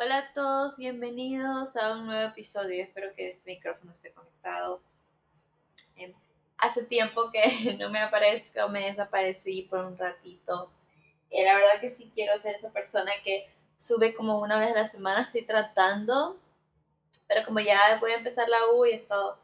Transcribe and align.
Hola 0.00 0.18
a 0.18 0.32
todos, 0.32 0.76
bienvenidos 0.76 1.76
a 1.76 1.94
un 1.94 2.06
nuevo 2.06 2.28
episodio. 2.28 2.84
Espero 2.84 3.12
que 3.16 3.30
este 3.30 3.50
micrófono 3.50 3.90
esté 3.90 4.12
conectado. 4.12 4.80
Em, 5.96 6.14
hace 6.56 6.84
tiempo 6.84 7.32
que 7.32 7.74
no 7.80 7.90
me 7.90 7.98
aparezco, 7.98 8.68
me 8.68 8.84
desaparecí 8.84 9.62
por 9.62 9.84
un 9.84 9.98
ratito. 9.98 10.70
Eh, 11.30 11.44
la 11.44 11.56
verdad 11.56 11.80
que 11.80 11.90
sí 11.90 12.12
quiero 12.14 12.38
ser 12.38 12.54
esa 12.54 12.70
persona 12.70 13.10
que 13.24 13.50
sube 13.76 14.14
como 14.14 14.38
una 14.38 14.60
vez 14.60 14.70
a 14.70 14.82
la 14.82 14.86
semana, 14.86 15.22
estoy 15.22 15.42
tratando, 15.42 16.38
pero 17.26 17.44
como 17.44 17.58
ya 17.58 17.98
voy 17.98 18.12
a 18.12 18.18
empezar 18.18 18.48
la 18.48 18.68
U 18.76 18.86
y 18.86 18.90
he 18.90 18.94
estado 18.94 19.40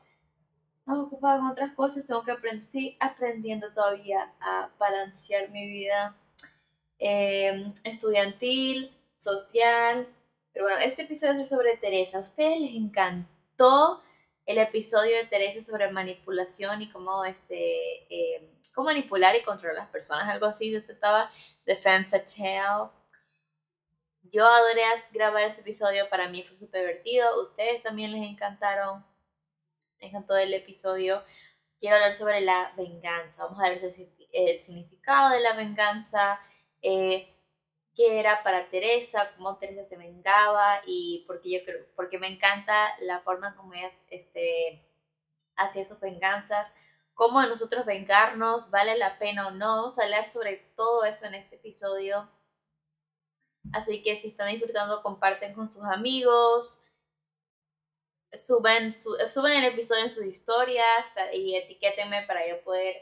ocupada 0.87 1.39
con 1.39 1.49
otras 1.49 1.73
cosas, 1.73 2.07
tengo 2.07 2.23
que 2.23 2.31
aprender, 2.31 2.63
estoy 2.63 2.97
aprendiendo 3.01 3.73
todavía 3.73 4.33
a 4.39 4.71
balancear 4.79 5.51
mi 5.51 5.67
vida 5.67 6.15
em, 7.01 7.75
estudiantil, 7.83 8.97
social, 9.17 10.07
pero 10.55 10.67
bueno, 10.67 10.81
este 10.81 11.03
episodio 11.03 11.43
es 11.43 11.49
sobre 11.49 11.77
Teresa. 11.77 12.19
¿A 12.19 12.21
ustedes 12.21 12.61
les 12.61 12.77
encantó 12.77 14.03
el 14.47 14.59
episodio 14.59 15.17
de 15.17 15.27
Teresa 15.27 15.61
sobre 15.61 15.91
manipulación 15.91 16.81
y 16.81 16.93
cómo, 16.93 17.25
este, 17.25 18.05
eh, 18.09 18.53
cómo 18.73 18.87
manipular 18.87 19.35
y 19.35 19.43
controlar 19.43 19.79
a 19.79 19.81
las 19.81 19.91
personas? 19.91 20.29
Algo 20.29 20.47
así, 20.47 20.71
yo 20.71 20.85
trataba 20.85 21.29
de 21.67 21.75
Femme 21.75 22.05
Fatale. 22.05 22.89
Yo 24.23 24.47
adoré 24.47 24.83
grabar 25.11 25.43
ese 25.43 25.63
episodio, 25.63 26.09
para 26.09 26.29
mí 26.29 26.45
fue 26.45 26.57
súper 26.57 26.83
divertido. 26.83 27.43
Ustedes 27.43 27.83
también 27.83 28.13
les 28.13 28.23
encantaron. 28.23 29.05
Me 30.01 30.07
encantó 30.07 30.37
el 30.37 30.55
episodio. 30.55 31.25
Quiero 31.81 31.97
hablar 31.97 32.15
sobre 32.15 32.41
la 32.43 32.73
venganza. 32.77 33.43
Vamos 33.43 33.59
a 33.59 33.71
ver 33.71 33.81
el 34.33 34.61
significado 34.63 35.31
de 35.31 35.41
la 35.41 35.55
venganza. 35.55 36.41
Eh, 36.81 37.34
qué 37.95 38.19
era 38.21 38.43
para 38.43 38.69
Teresa, 38.71 39.31
cómo 39.37 39.59
Teresa 39.59 39.85
se 39.89 39.97
vengaba 39.97 40.81
y 40.87 41.25
porque 41.27 41.51
yo 41.51 41.65
creo, 41.65 41.87
porque 41.97 42.19
me 42.19 42.27
encanta 42.27 42.95
la 43.01 43.21
forma 43.21 43.55
como 43.57 43.75
ella 43.75 43.91
este, 44.11 44.85
hacía 45.57 45.85
sus 45.85 46.01
venganzas, 46.01 46.73
cómo 47.15 47.43
nosotros 47.43 47.87
vengarnos, 47.87 48.71
vale 48.71 48.97
la 48.99 49.19
pena 49.19 49.49
o 49.49 49.51
no, 49.53 49.77
vamos 49.77 49.99
a 49.99 50.03
hablar 50.03 50.27
sobre 50.27 50.57
todo 50.77 51.05
eso 51.05 51.27
en 51.27 51.35
este 51.35 51.57
episodio. 51.57 52.31
Así 53.73 54.03
que 54.03 54.17
si 54.17 54.29
están 54.29 54.51
disfrutando, 54.51 55.03
comparten 55.03 55.55
con 55.55 55.69
sus 55.71 55.85
amigos, 55.85 56.85
suben, 58.33 58.93
suben 58.93 59.53
el 59.53 59.65
episodio 59.73 60.05
en 60.05 60.11
sus 60.11 60.25
historias 60.25 61.07
y 61.33 61.57
etiquétenme 61.57 62.27
para 62.27 62.47
yo 62.47 62.63
poder 62.63 62.97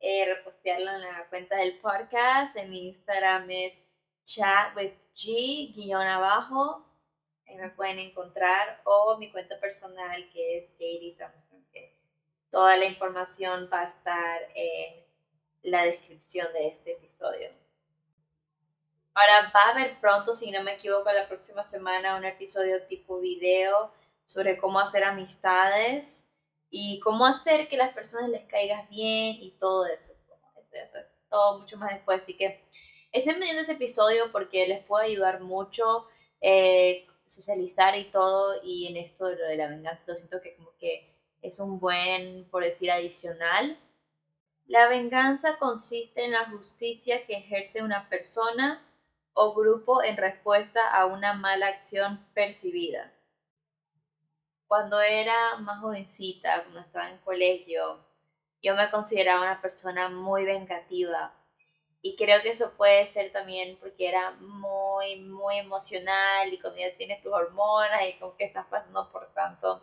eh, 0.00 0.24
repostearlo 0.26 0.90
en 0.92 1.02
la 1.02 1.26
cuenta 1.28 1.56
del 1.56 1.78
podcast. 1.78 2.56
En 2.56 2.70
mi 2.70 2.88
Instagram 2.88 3.50
es 3.50 3.87
chat 4.28 4.76
with 4.76 4.92
G, 5.16 5.72
guion 5.74 6.06
abajo, 6.06 6.84
ahí 7.46 7.56
me 7.56 7.70
pueden 7.70 7.98
encontrar, 7.98 8.80
o 8.84 9.16
mi 9.16 9.32
cuenta 9.32 9.58
personal 9.58 10.28
que 10.32 10.58
es 10.58 10.72
Katie 10.72 11.16
Thompson, 11.18 11.64
toda 12.50 12.76
la 12.76 12.84
información 12.84 13.68
va 13.72 13.80
a 13.80 13.88
estar 13.88 14.40
en 14.54 15.04
la 15.62 15.84
descripción 15.84 16.50
de 16.52 16.68
este 16.68 16.92
episodio. 16.92 17.50
Ahora 19.14 19.50
va 19.54 19.62
a 19.62 19.70
haber 19.70 19.98
pronto, 20.00 20.32
si 20.32 20.50
no 20.50 20.62
me 20.62 20.74
equivoco, 20.74 21.10
la 21.10 21.26
próxima 21.26 21.64
semana 21.64 22.16
un 22.16 22.24
episodio 22.24 22.82
tipo 22.84 23.18
video 23.20 23.92
sobre 24.24 24.56
cómo 24.56 24.78
hacer 24.78 25.04
amistades 25.04 26.30
y 26.70 27.00
cómo 27.00 27.26
hacer 27.26 27.68
que 27.68 27.76
las 27.76 27.92
personas 27.92 28.30
les 28.30 28.46
caigas 28.46 28.88
bien 28.88 29.36
y 29.40 29.56
todo 29.58 29.86
eso. 29.86 30.12
Todo 31.28 31.58
mucho 31.60 31.76
más 31.76 31.92
después, 31.92 32.22
así 32.22 32.34
que 32.34 32.64
estén 33.12 33.40
viendo 33.40 33.62
ese 33.62 33.72
episodio 33.72 34.30
porque 34.32 34.66
les 34.66 34.84
puede 34.84 35.06
ayudar 35.06 35.40
mucho 35.40 36.06
eh, 36.40 37.06
socializar 37.26 37.96
y 37.96 38.10
todo 38.10 38.60
y 38.62 38.86
en 38.88 38.96
esto 38.96 39.26
de 39.26 39.36
lo 39.36 39.44
de 39.44 39.56
la 39.56 39.68
venganza 39.68 40.04
lo 40.06 40.16
siento 40.16 40.40
que 40.40 40.54
como 40.56 40.76
que 40.78 41.14
es 41.42 41.60
un 41.60 41.78
buen, 41.78 42.48
por 42.50 42.64
decir, 42.64 42.90
adicional. 42.90 43.78
La 44.66 44.88
venganza 44.88 45.56
consiste 45.58 46.24
en 46.24 46.32
la 46.32 46.50
justicia 46.50 47.24
que 47.26 47.36
ejerce 47.36 47.82
una 47.82 48.08
persona 48.08 48.84
o 49.32 49.54
grupo 49.54 50.02
en 50.02 50.16
respuesta 50.16 50.80
a 50.90 51.06
una 51.06 51.32
mala 51.32 51.68
acción 51.68 52.26
percibida. 52.34 53.12
Cuando 54.66 55.00
era 55.00 55.56
más 55.58 55.80
jovencita, 55.80 56.62
cuando 56.64 56.80
estaba 56.80 57.08
en 57.08 57.18
colegio, 57.18 58.04
yo 58.62 58.74
me 58.74 58.90
consideraba 58.90 59.42
una 59.42 59.62
persona 59.62 60.08
muy 60.08 60.44
vengativa 60.44 61.32
y 62.00 62.16
creo 62.16 62.42
que 62.42 62.50
eso 62.50 62.74
puede 62.76 63.06
ser 63.06 63.32
también 63.32 63.76
porque 63.80 64.08
era 64.08 64.32
muy, 64.32 65.20
muy 65.20 65.58
emocional 65.58 66.52
y 66.52 66.60
cuando 66.60 66.78
ya 66.78 66.96
tienes 66.96 67.22
tus 67.22 67.32
hormonas 67.32 68.02
y 68.08 68.18
con 68.18 68.36
que 68.36 68.44
estás 68.44 68.66
pasando 68.66 69.10
por 69.10 69.32
tanto, 69.34 69.82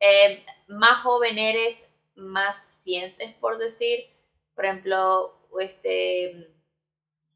eh, 0.00 0.44
más 0.68 1.02
joven 1.02 1.38
eres, 1.38 1.82
más 2.14 2.56
sientes, 2.70 3.34
por 3.34 3.58
decir. 3.58 4.06
Por 4.54 4.64
ejemplo, 4.64 5.48
este, 5.60 6.48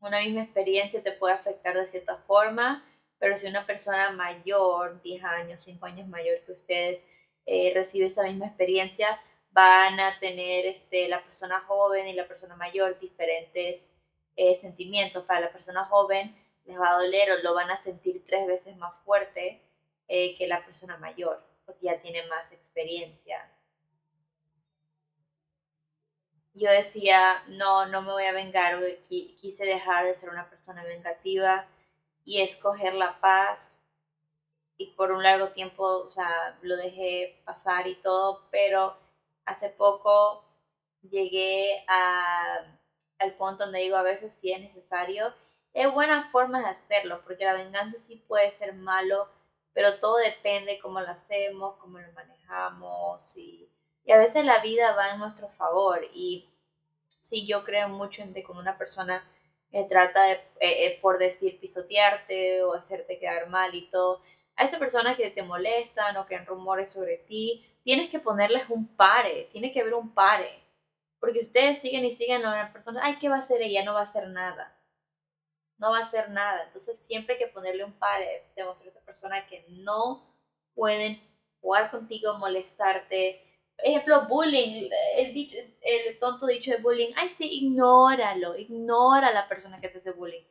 una 0.01 0.21
misma 0.21 0.43
experiencia 0.43 1.03
te 1.03 1.13
puede 1.13 1.35
afectar 1.35 1.77
de 1.77 1.87
cierta 1.87 2.17
forma, 2.27 2.87
pero 3.19 3.37
si 3.37 3.47
una 3.47 3.67
persona 3.67 4.11
mayor, 4.11 5.03
10 5.03 5.25
años, 5.25 5.63
5 5.63 5.85
años 5.85 6.09
mayor 6.09 6.41
que 6.47 6.53
ustedes, 6.53 7.05
eh, 7.47 7.73
recibe 7.75 8.07
esa 8.07 8.23
misma 8.23 8.47
experiencia, 8.47 9.21
van 9.51 9.99
a 10.01 10.19
tener 10.19 10.67
este, 10.67 11.09
la 11.09 11.23
persona 11.23 11.61
joven 11.67 12.09
y 12.09 12.15
la 12.15 12.29
persona 12.29 12.57
mayor 12.57 12.99
diferentes 12.99 13.95
eh, 14.37 14.59
sentimientos. 14.61 15.25
Para 15.25 15.41
la 15.41 15.53
persona 15.53 15.85
joven 15.87 16.37
les 16.65 16.79
va 16.79 16.91
a 16.91 17.01
doler 17.01 17.33
o 17.33 17.43
lo 17.43 17.55
van 17.55 17.71
a 17.71 17.83
sentir 17.83 18.25
tres 18.27 18.47
veces 18.47 18.77
más 18.77 18.95
fuerte 19.05 19.61
eh, 20.09 20.37
que 20.37 20.47
la 20.47 20.65
persona 20.65 20.97
mayor, 20.99 21.43
porque 21.65 21.87
ya 21.87 22.01
tiene 22.01 22.27
más 22.27 22.51
experiencia. 22.53 23.51
Yo 26.55 26.71
decía, 26.71 27.43
no, 27.49 27.87
no 27.87 28.03
me 28.03 28.13
voy 28.13 28.25
a 28.25 28.33
vengar, 28.33 28.81
quise 29.09 29.65
dejar 29.65 30.05
de 30.05 30.17
ser 30.17 30.31
una 30.31 30.51
persona 30.51 30.85
vengativa 30.85 31.67
y 32.25 32.41
escoger 32.43 32.95
la 32.95 33.21
paz. 33.21 33.87
Y 34.77 34.93
por 34.93 35.13
un 35.13 35.23
largo 35.23 35.51
tiempo, 35.51 35.85
o 35.85 36.11
sea, 36.11 36.59
lo 36.63 36.77
dejé 36.77 37.41
pasar 37.45 37.87
y 37.87 37.97
todo, 37.97 38.49
pero 38.51 38.97
hace 39.51 39.69
poco 39.71 40.45
llegué 41.03 41.85
al 41.87 43.35
punto 43.37 43.65
donde 43.65 43.81
digo 43.81 43.97
a 43.97 44.03
veces 44.03 44.33
si 44.41 44.53
es 44.53 44.61
necesario. 44.61 45.33
Es 45.73 45.93
buena 45.93 46.31
forma 46.31 46.61
de 46.61 46.67
hacerlo, 46.67 47.21
porque 47.25 47.45
la 47.45 47.55
venganza 47.55 47.99
sí 47.99 48.17
puede 48.27 48.51
ser 48.53 48.75
malo, 48.75 49.29
pero 49.73 49.99
todo 49.99 50.17
depende 50.17 50.81
cómo 50.81 51.01
lo 51.01 51.09
hacemos, 51.09 51.77
cómo 51.77 51.99
lo 51.99 52.13
manejamos 52.13 53.37
y, 53.37 53.69
a 54.11 54.17
veces 54.17 54.45
la 54.45 54.61
vida 54.61 54.97
va 54.97 55.11
en 55.11 55.21
nuestro 55.21 55.47
favor 55.51 56.05
y 56.13 56.49
sí 57.21 57.47
yo 57.47 57.63
creo 57.63 57.89
mucho 57.89 58.23
en 58.23 58.35
que 58.35 58.43
como 58.43 58.59
una 58.59 58.77
persona 58.77 59.23
me 59.71 59.85
trata 59.85 60.33
eh, 60.33 60.43
eh, 60.59 60.99
por 61.01 61.19
decir, 61.19 61.61
pisotearte 61.61 62.65
o 62.65 62.75
hacerte 62.75 63.21
quedar 63.21 63.49
mal 63.51 63.73
y 63.73 63.89
todo, 63.89 64.21
a 64.57 64.65
esas 64.65 64.81
personas 64.81 65.17
que 65.17 65.31
te 65.31 65.45
molestan 65.45 66.17
o 66.17 66.27
que 66.27 66.35
han 66.35 66.47
rumores 66.47 66.91
sobre 66.91 67.19
ti, 67.19 67.70
tienes 67.83 68.11
que 68.11 68.21
ponerles 68.21 68.69
un 68.69 68.87
pare, 68.97 69.49
tiene 69.53 69.73
que 69.73 69.81
haber 69.81 69.95
un 69.95 70.13
pare. 70.15 70.51
Porque 71.19 71.41
ustedes 71.41 71.81
siguen 71.81 72.05
y 72.05 72.13
siguen 72.13 72.45
a 72.45 72.53
una 72.53 72.73
persona, 72.73 73.01
ay, 73.05 73.19
¿qué 73.19 73.29
va 73.29 73.37
a 73.37 73.41
hacer 73.41 73.61
ella? 73.63 73.85
No 73.85 73.95
va 73.95 74.01
a 74.01 74.05
hacer 74.05 74.29
nada. 74.29 74.75
No 75.79 75.91
va 75.91 75.99
a 75.99 76.03
hacer 76.03 76.31
nada. 76.31 76.65
Entonces 76.65 76.99
siempre 77.07 77.35
hay 77.35 77.41
que 77.41 77.47
ponerle 77.49 77.85
un 77.85 77.93
pare, 77.93 78.45
demostrar 78.57 78.89
a 78.89 78.91
esa 78.91 79.05
persona 79.05 79.47
que 79.47 79.65
no 79.69 80.35
pueden 80.75 81.21
jugar 81.61 81.91
contigo, 81.91 82.39
molestarte. 82.39 83.47
Ejemplo, 83.79 84.27
bullying, 84.29 84.91
el, 85.17 85.77
el 85.83 86.19
tonto 86.19 86.47
dicho 86.47 86.71
de 86.71 86.79
bullying, 86.79 87.13
ay, 87.17 87.29
sí, 87.31 87.49
ignóralo, 87.51 88.57
ignora 88.57 89.29
a 89.29 89.33
la 89.33 89.49
persona 89.49 89.81
que 89.81 89.89
te 89.89 89.99
hace 89.99 90.13
bullying. 90.13 90.45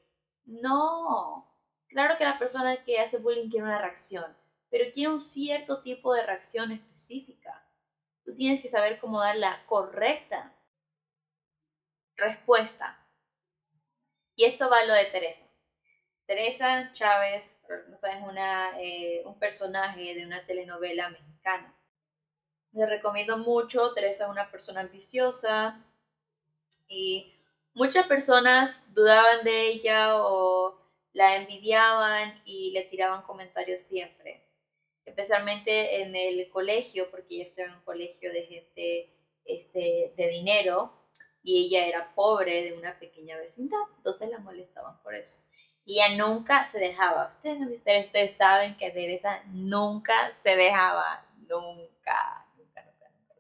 No, 0.46 1.48
claro 1.90 2.18
que 2.18 2.24
la 2.26 2.40
persona 2.40 2.84
que 2.84 3.00
hace 3.00 3.18
bullying 3.18 3.50
quiere 3.50 3.66
una 3.66 3.80
reacción 3.80 4.36
pero 4.70 4.92
quiere 4.92 5.14
un 5.14 5.22
cierto 5.22 5.82
tipo 5.82 6.14
de 6.14 6.26
reacción 6.26 6.72
específica. 6.72 7.64
Tú 8.24 8.36
tienes 8.36 8.62
que 8.62 8.70
saber 8.70 9.00
cómo 9.00 9.20
dar 9.20 9.36
la 9.36 9.66
correcta 9.66 10.54
respuesta. 12.16 13.04
Y 14.36 14.46
esto 14.46 14.70
va 14.70 14.80
a 14.80 14.86
lo 14.86 14.94
de 14.94 15.06
Teresa. 15.06 15.46
Teresa 16.26 16.92
Chávez, 16.94 17.64
no 17.90 17.98
sabes, 17.98 18.22
una, 18.22 18.80
eh, 18.80 19.24
un 19.26 19.40
personaje 19.40 20.14
de 20.14 20.26
una 20.26 20.46
telenovela 20.46 21.10
mexicana. 21.10 21.74
Le 22.72 22.86
recomiendo 22.86 23.40
mucho. 23.40 23.94
Teresa 23.94 24.26
es 24.26 24.30
una 24.30 24.52
persona 24.52 24.82
ambiciosa 24.82 25.84
y 26.88 27.34
muchas 27.74 28.06
personas 28.06 28.94
dudaban 28.94 29.44
de 29.44 29.68
ella 29.70 30.18
o 30.18 30.80
la 31.14 31.36
envidiaban 31.38 32.40
y 32.46 32.72
le 32.72 32.84
tiraban 32.84 33.24
comentarios 33.24 33.82
siempre 33.82 34.49
especialmente 35.10 36.02
en 36.02 36.16
el 36.16 36.50
colegio, 36.50 37.10
porque 37.12 37.38
yo 37.38 37.44
estoy 37.44 37.66
en 37.66 37.74
un 37.74 37.82
colegio 37.82 38.32
de 38.32 38.44
gente 38.44 39.10
este, 39.46 40.14
de 40.16 40.28
dinero 40.28 40.94
y 41.44 41.66
ella 41.66 41.86
era 41.88 42.14
pobre 42.16 42.64
de 42.64 42.74
una 42.74 42.98
pequeña 43.00 43.38
vecindad, 43.38 43.80
entonces 43.98 44.30
la 44.30 44.40
molestaban 44.40 45.02
por 45.02 45.16
eso. 45.16 45.38
Y 45.86 45.96
ella 45.96 46.16
nunca 46.18 46.66
se 46.66 46.80
dejaba. 46.80 47.34
Ustedes, 47.36 47.68
ustedes, 47.68 48.06
ustedes 48.08 48.34
saben 48.34 48.78
que 48.78 48.92
Teresa 48.92 49.42
nunca 49.48 50.32
se 50.44 50.56
dejaba. 50.56 51.26
Nunca, 51.48 52.46
nunca, 52.56 52.84
nunca, 52.84 53.10
nunca. 53.10 53.34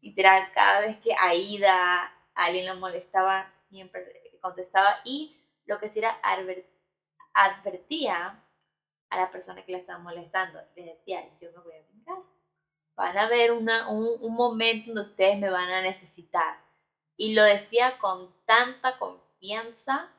Literal, 0.00 0.50
cada 0.52 0.80
vez 0.80 0.96
que 0.98 1.14
Aida, 1.16 2.12
alguien 2.34 2.66
la 2.66 2.74
molestaba, 2.74 3.48
siempre 3.70 4.02
contestaba. 4.40 5.00
Y 5.04 5.36
lo 5.66 5.78
que 5.78 5.88
sí 5.88 6.00
era 6.00 6.18
advertía 7.32 8.41
a 9.12 9.18
la 9.18 9.30
persona 9.30 9.64
que 9.64 9.72
la 9.72 9.78
estaba 9.78 9.98
molestando. 9.98 10.60
Les 10.74 10.86
decía, 10.86 11.22
yo 11.38 11.50
me 11.52 11.58
voy 11.58 11.74
a 11.74 11.82
vengar. 11.82 12.18
Van 12.96 13.18
a 13.18 13.24
haber 13.24 13.52
una, 13.52 13.88
un, 13.88 14.08
un 14.20 14.34
momento 14.34 14.86
donde 14.86 15.02
ustedes 15.02 15.38
me 15.38 15.50
van 15.50 15.70
a 15.70 15.82
necesitar. 15.82 16.56
Y 17.16 17.34
lo 17.34 17.42
decía 17.42 17.98
con 17.98 18.34
tanta 18.46 18.98
confianza, 18.98 20.10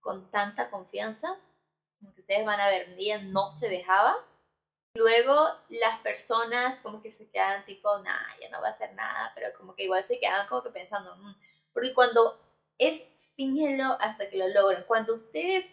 con 0.00 0.30
tanta 0.30 0.70
confianza, 0.70 1.36
que 2.14 2.20
ustedes 2.20 2.46
van 2.46 2.60
a 2.60 2.68
ver, 2.68 2.94
ella 2.96 3.18
no 3.22 3.50
se 3.50 3.68
dejaba. 3.68 4.16
Luego 4.94 5.34
las 5.68 5.98
personas 6.00 6.80
como 6.80 7.02
que 7.02 7.10
se 7.10 7.28
quedan 7.30 7.64
tipo, 7.64 7.98
nah, 7.98 8.36
ya 8.40 8.48
no 8.50 8.62
va 8.62 8.68
a 8.68 8.70
hacer 8.70 8.94
nada, 8.94 9.32
pero 9.34 9.48
como 9.58 9.74
que 9.74 9.84
igual 9.84 10.04
se 10.04 10.20
quedaban 10.20 10.46
como 10.46 10.62
que 10.62 10.70
pensando, 10.70 11.16
mm". 11.16 11.34
porque 11.72 11.92
cuando 11.92 12.40
es 12.78 13.06
fíngelo 13.34 13.98
hasta 14.00 14.30
que 14.30 14.38
lo 14.38 14.48
logren, 14.48 14.84
cuando 14.84 15.14
ustedes 15.14 15.66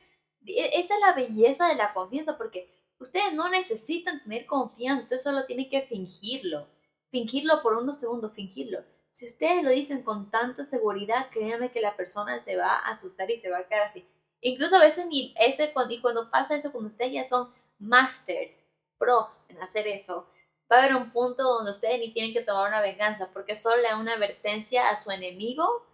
esta 0.45 0.95
es 0.95 1.01
la 1.01 1.13
belleza 1.13 1.67
de 1.67 1.75
la 1.75 1.93
confianza, 1.93 2.37
porque 2.37 2.69
ustedes 2.99 3.33
no 3.33 3.49
necesitan 3.49 4.21
tener 4.23 4.45
confianza, 4.45 5.03
ustedes 5.03 5.23
solo 5.23 5.45
tienen 5.45 5.69
que 5.69 5.83
fingirlo. 5.83 6.67
Fingirlo 7.11 7.61
por 7.61 7.73
unos 7.73 7.99
segundos, 7.99 8.33
fingirlo. 8.33 8.83
Si 9.11 9.27
ustedes 9.27 9.63
lo 9.63 9.69
dicen 9.69 10.01
con 10.01 10.31
tanta 10.31 10.65
seguridad, 10.65 11.29
créanme 11.29 11.71
que 11.71 11.81
la 11.81 11.95
persona 11.95 12.43
se 12.43 12.57
va 12.57 12.77
a 12.77 12.93
asustar 12.93 13.29
y 13.29 13.39
se 13.39 13.51
va 13.51 13.59
a 13.59 13.67
quedar 13.67 13.83
así. 13.83 14.07
Incluso 14.41 14.75
a 14.75 14.81
veces 14.81 15.05
ni 15.05 15.33
ese, 15.37 15.71
y 15.89 16.01
cuando 16.01 16.31
pasa 16.31 16.55
eso, 16.55 16.71
cuando 16.71 16.89
ustedes 16.89 17.13
ya 17.13 17.27
son 17.27 17.53
masters, 17.77 18.57
pros 18.97 19.49
en 19.49 19.61
hacer 19.61 19.87
eso, 19.87 20.27
va 20.71 20.77
a 20.77 20.79
haber 20.79 20.95
un 20.95 21.11
punto 21.11 21.43
donde 21.43 21.71
ustedes 21.71 21.99
ni 21.99 22.11
tienen 22.11 22.33
que 22.33 22.41
tomar 22.41 22.67
una 22.67 22.81
venganza, 22.81 23.29
porque 23.31 23.55
solo 23.55 23.77
le 23.77 23.89
dan 23.89 23.99
una 23.99 24.15
advertencia 24.15 24.89
a 24.89 24.95
su 24.95 25.11
enemigo 25.11 25.85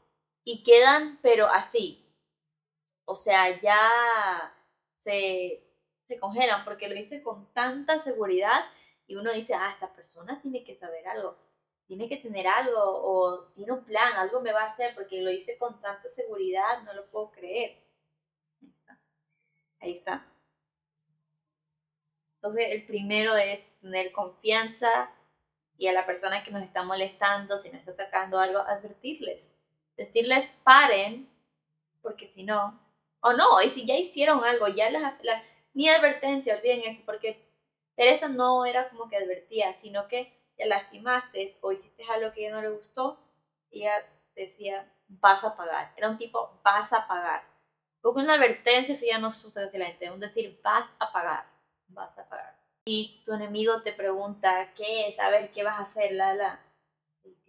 y 0.43 0.63
quedan, 0.63 1.19
pero 1.21 1.47
así, 1.47 2.08
o 3.09 3.15
sea, 3.15 3.59
ya 3.59 4.53
se, 4.99 5.63
se 6.05 6.19
congelan 6.19 6.63
porque 6.63 6.87
lo 6.87 6.93
dice 6.93 7.23
con 7.23 7.51
tanta 7.53 7.97
seguridad 7.97 8.65
y 9.07 9.15
uno 9.15 9.31
dice, 9.33 9.55
ah, 9.55 9.71
esta 9.73 9.91
persona 9.93 10.39
tiene 10.41 10.63
que 10.63 10.75
saber 10.75 11.07
algo, 11.07 11.35
tiene 11.87 12.07
que 12.07 12.17
tener 12.17 12.45
algo 12.45 12.79
o 12.79 13.45
tiene 13.55 13.71
un 13.71 13.83
plan, 13.83 14.13
algo 14.13 14.41
me 14.41 14.53
va 14.53 14.61
a 14.61 14.71
hacer 14.71 14.93
porque 14.93 15.21
lo 15.21 15.31
dice 15.31 15.57
con 15.57 15.81
tanta 15.81 16.07
seguridad, 16.09 16.83
no 16.83 16.93
lo 16.93 17.09
puedo 17.09 17.31
creer. 17.31 17.81
Ahí 18.61 18.69
está. 18.69 18.99
Ahí 19.79 19.91
está. 19.97 20.25
Entonces, 22.35 22.67
el 22.69 22.85
primero 22.85 23.35
es 23.35 23.65
tener 23.81 24.11
confianza 24.11 25.11
y 25.79 25.87
a 25.87 25.93
la 25.93 26.05
persona 26.05 26.43
que 26.43 26.51
nos 26.51 26.61
está 26.61 26.83
molestando, 26.83 27.57
si 27.57 27.71
nos 27.71 27.79
está 27.79 27.93
atacando 27.93 28.39
algo, 28.39 28.59
advertirles. 28.59 29.59
Decirles 29.97 30.51
paren, 30.63 31.27
porque 32.03 32.27
si 32.27 32.43
no, 32.43 32.79
o 33.21 33.33
no, 33.33 33.61
y 33.61 33.69
si 33.69 33.85
ya 33.85 33.95
hicieron 33.95 34.43
algo, 34.43 34.67
ya 34.67 34.89
las, 34.89 35.13
ni 35.73 35.89
advertencia, 35.89 36.55
olviden 36.55 36.81
eso, 36.81 37.01
porque 37.05 37.45
Teresa 37.95 38.27
no 38.27 38.65
era 38.65 38.89
como 38.89 39.09
que 39.09 39.17
advertía, 39.17 39.73
sino 39.73 40.07
que 40.07 40.33
ya 40.57 40.65
lastimaste 40.67 41.49
o 41.61 41.71
hiciste 41.71 42.03
algo 42.09 42.31
que 42.33 42.43
ya 42.43 42.51
no 42.51 42.61
le 42.61 42.69
gustó, 42.69 43.19
ella 43.71 43.91
decía, 44.35 44.91
vas 45.07 45.43
a 45.43 45.55
pagar. 45.55 45.93
Era 45.95 46.09
un 46.09 46.17
tipo, 46.17 46.59
vas 46.63 46.93
a 46.93 47.07
pagar. 47.07 47.43
Porque 48.01 48.21
una 48.21 48.35
advertencia, 48.35 48.95
eso 48.95 49.05
ya 49.05 49.19
no 49.19 49.33
sucede 49.33 49.65
hacia 49.65 49.79
la 49.79 49.85
gente, 49.87 50.11
un 50.11 50.19
decir, 50.19 50.59
vas 50.63 50.87
a 50.99 51.11
pagar, 51.11 51.45
vas 51.89 52.17
a 52.17 52.27
pagar. 52.29 52.57
Y 52.85 53.21
tu 53.25 53.33
enemigo 53.33 53.81
te 53.81 53.91
pregunta, 53.91 54.73
¿qué 54.75 55.07
es? 55.07 55.19
A 55.19 55.29
ver, 55.29 55.51
¿qué 55.51 55.63
vas 55.63 55.79
a 55.79 55.83
hacer? 55.83 56.13
La, 56.13 56.33
la 56.33 56.59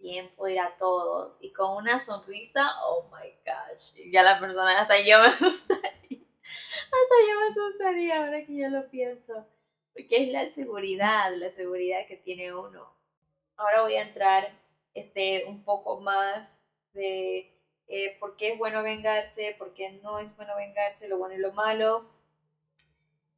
tiempo 0.01 0.47
irá 0.47 0.75
todo. 0.77 1.37
Y 1.39 1.53
con 1.53 1.77
una 1.77 1.99
sonrisa, 1.99 2.67
oh 2.83 3.09
my 3.11 3.29
gosh. 3.45 3.93
Ya 4.11 4.23
la 4.23 4.39
persona, 4.39 4.81
hasta 4.81 4.99
yo 4.99 5.19
me 5.19 5.27
asustaría. 5.27 6.19
Hasta 6.91 7.15
yo 7.27 7.39
me 7.39 7.47
asustaría 7.49 8.17
ahora 8.17 8.45
que 8.45 8.55
yo 8.57 8.69
lo 8.69 8.89
pienso. 8.89 9.45
Porque 9.93 10.23
es 10.23 10.29
la 10.29 10.49
seguridad, 10.49 11.33
la 11.35 11.51
seguridad 11.51 12.05
que 12.07 12.17
tiene 12.17 12.53
uno. 12.53 12.93
Ahora 13.55 13.81
voy 13.81 13.95
a 13.95 14.01
entrar 14.01 14.49
este, 14.93 15.45
un 15.45 15.63
poco 15.63 15.99
más 16.01 16.65
de 16.93 17.53
eh, 17.87 18.17
por 18.19 18.35
qué 18.37 18.53
es 18.53 18.57
bueno 18.57 18.83
vengarse, 18.83 19.55
por 19.57 19.73
qué 19.73 19.91
no 20.03 20.19
es 20.19 20.35
bueno 20.35 20.55
vengarse, 20.55 21.07
lo 21.07 21.17
bueno 21.17 21.35
y 21.35 21.39
lo 21.39 21.53
malo. 21.53 22.09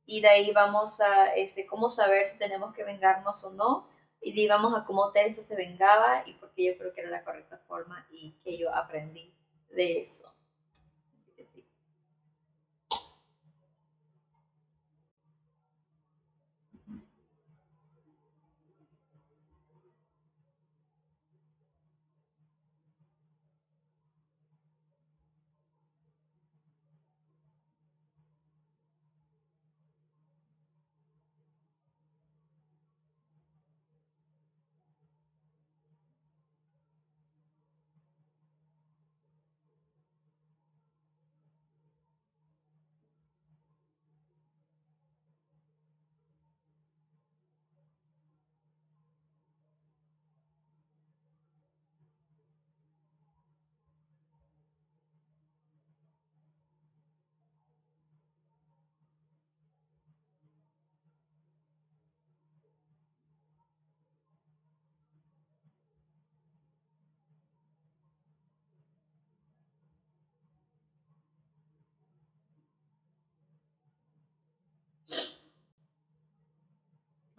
Y 0.05 0.21
de 0.21 0.29
ahí 0.29 0.51
vamos 0.51 0.99
a 1.01 1.33
este, 1.35 1.65
cómo 1.65 1.89
saber 1.89 2.25
si 2.25 2.37
tenemos 2.37 2.73
que 2.73 2.83
vengarnos 2.83 3.43
o 3.43 3.51
no 3.51 3.92
y 4.23 4.31
digamos 4.33 4.73
a 4.75 4.85
cómo 4.85 5.11
Teresa 5.11 5.43
se 5.43 5.55
vengaba 5.55 6.23
y 6.25 6.33
porque 6.33 6.65
yo 6.65 6.77
creo 6.77 6.93
que 6.93 7.01
era 7.01 7.09
la 7.09 7.23
correcta 7.23 7.57
forma 7.67 8.05
y 8.09 8.33
que 8.43 8.57
yo 8.57 8.73
aprendí 8.73 9.33
de 9.69 10.01
eso. 10.01 10.32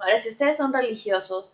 Ahora, 0.05 0.21
si 0.21 0.29
ustedes 0.29 0.59
son 0.59 0.71
religiosos, 0.71 1.51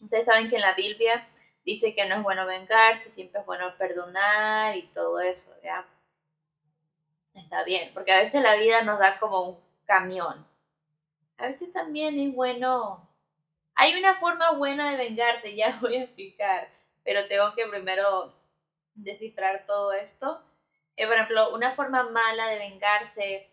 ustedes 0.00 0.24
saben 0.24 0.48
que 0.48 0.56
en 0.56 0.62
la 0.62 0.72
Biblia 0.72 1.28
dice 1.66 1.94
que 1.94 2.06
no 2.06 2.14
es 2.14 2.22
bueno 2.22 2.46
vengarse, 2.46 3.10
siempre 3.10 3.40
es 3.40 3.46
bueno 3.46 3.76
perdonar 3.76 4.74
y 4.74 4.86
todo 4.94 5.20
eso, 5.20 5.54
¿ya? 5.62 5.86
Está 7.34 7.62
bien, 7.62 7.92
porque 7.92 8.10
a 8.12 8.22
veces 8.22 8.42
la 8.42 8.56
vida 8.56 8.80
nos 8.80 8.98
da 8.98 9.18
como 9.18 9.42
un 9.42 9.58
camión. 9.84 10.46
A 11.36 11.48
veces 11.48 11.70
también 11.74 12.18
es 12.18 12.34
bueno... 12.34 13.06
Hay 13.74 13.96
una 13.96 14.14
forma 14.14 14.52
buena 14.52 14.90
de 14.90 14.96
vengarse, 14.96 15.54
ya 15.54 15.78
voy 15.82 15.96
a 15.96 16.04
explicar, 16.04 16.70
pero 17.04 17.28
tengo 17.28 17.54
que 17.54 17.66
primero 17.66 18.34
descifrar 18.94 19.66
todo 19.66 19.92
esto. 19.92 20.42
Eh, 20.96 21.06
por 21.06 21.16
ejemplo, 21.16 21.54
una 21.54 21.72
forma 21.72 22.04
mala 22.04 22.46
de 22.46 22.60
vengarse 22.60 23.50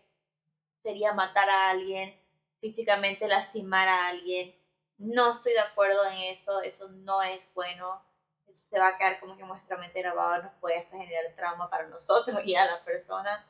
sería 0.78 1.12
matar 1.12 1.50
a 1.50 1.68
alguien, 1.68 2.18
físicamente 2.60 3.26
lastimar 3.26 3.88
a 3.88 4.08
alguien. 4.08 4.54
No 4.98 5.32
estoy 5.32 5.52
de 5.52 5.60
acuerdo 5.60 6.04
en 6.06 6.18
eso, 6.32 6.60
eso 6.62 6.88
no 6.90 7.22
es 7.22 7.40
bueno. 7.54 8.02
Eso 8.46 8.70
se 8.70 8.78
va 8.78 8.88
a 8.88 8.98
quedar 8.98 9.20
como 9.20 9.36
que 9.36 9.44
nuestra 9.44 9.76
mente 9.76 10.00
grabada, 10.00 10.42
nos 10.42 10.54
puede 10.54 10.78
hasta 10.78 10.98
generar 10.98 11.34
trauma 11.36 11.70
para 11.70 11.86
nosotros 11.88 12.40
y 12.44 12.54
a 12.54 12.66
la 12.66 12.84
persona. 12.84 13.46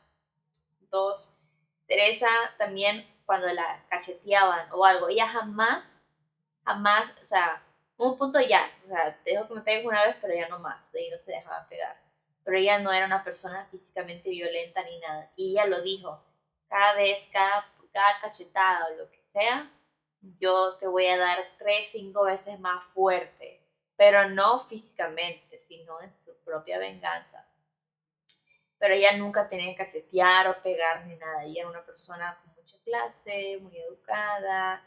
Dos, 0.91 1.37
Teresa 1.87 2.29
también 2.59 3.07
cuando 3.27 3.47
la 3.49 3.85
cacheteaban 3.89 4.69
o 4.73 4.85
algo, 4.85 5.09
ella 5.09 5.29
jamás, 5.29 6.05
jamás, 6.65 7.13
o 7.21 7.25
sea, 7.25 7.63
un 7.97 8.17
punto 8.17 8.41
ya, 8.41 8.69
o 8.85 8.89
sea, 8.89 9.17
te 9.23 9.33
dejo 9.33 9.47
que 9.47 9.55
me 9.55 9.61
pegues 9.61 9.87
una 9.87 10.05
vez, 10.07 10.17
pero 10.21 10.35
ya 10.35 10.49
no 10.49 10.59
más, 10.59 10.91
de 10.93 11.01
ahí 11.01 11.11
no 11.11 11.19
se 11.19 11.33
dejaba 11.33 11.69
pegar. 11.69 11.97
Pero 12.43 12.57
ella 12.57 12.79
no 12.79 12.93
era 12.93 13.07
una 13.07 13.23
persona 13.23 13.69
físicamente 13.71 14.31
violenta 14.31 14.83
ni 14.83 14.99
nada. 15.01 15.31
Y 15.37 15.53
ella 15.53 15.67
lo 15.67 15.83
dijo, 15.83 16.25
cada 16.69 16.95
vez, 16.95 17.19
cada 17.33 17.71
cada 17.93 18.21
cachetada 18.21 18.89
o 18.89 18.97
lo 18.97 19.11
que 19.11 19.23
sea, 19.25 19.71
yo 20.39 20.77
te 20.79 20.87
voy 20.87 21.07
a 21.07 21.19
dar 21.19 21.39
tres, 21.59 21.89
cinco 21.93 22.25
veces 22.25 22.59
más 22.61 22.85
fuerte, 22.95 23.61
pero 23.97 24.29
no 24.31 24.61
físicamente, 24.61 25.59
sino 25.61 26.01
en 26.03 26.13
su 26.21 26.35
propia 26.45 26.79
venganza. 26.79 27.47
pero 28.79 28.95
ella 28.95 29.17
nunca 29.17 29.49
tenía 29.49 29.71
que 29.73 29.85
cachetear 29.85 30.49
o 30.49 30.63
pegar 30.63 31.07
ni 31.07 31.17
nada. 31.17 31.45
Ella 31.45 31.61
era 31.63 31.71
una 31.71 31.85
persona 31.85 32.39
con 32.43 32.55
mucha 32.55 32.79
clase, 32.85 33.59
muy 33.61 33.77
educada, 33.79 34.83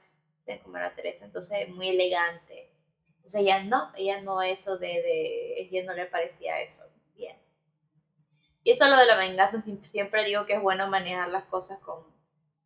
sé 0.45 0.59
cómo 0.63 0.77
era 0.77 0.95
Teresa, 0.95 1.25
entonces 1.25 1.69
muy 1.69 1.89
elegante. 1.89 2.71
Entonces 3.17 3.41
ella 3.41 3.63
no, 3.63 3.91
ella 3.95 4.21
no 4.21 4.41
eso 4.41 4.77
de, 4.77 4.87
de, 4.87 5.61
ella 5.61 5.83
no 5.85 5.93
le 5.93 6.05
parecía 6.07 6.61
eso 6.61 6.83
bien. 7.15 7.37
Y 8.63 8.71
eso 8.71 8.87
lo 8.87 8.97
de 8.97 9.05
la 9.05 9.17
venganza, 9.17 9.61
siempre 9.83 10.23
digo 10.25 10.45
que 10.45 10.53
es 10.55 10.61
bueno 10.61 10.87
manejar 10.87 11.29
las 11.29 11.45
cosas 11.45 11.79
con 11.79 12.12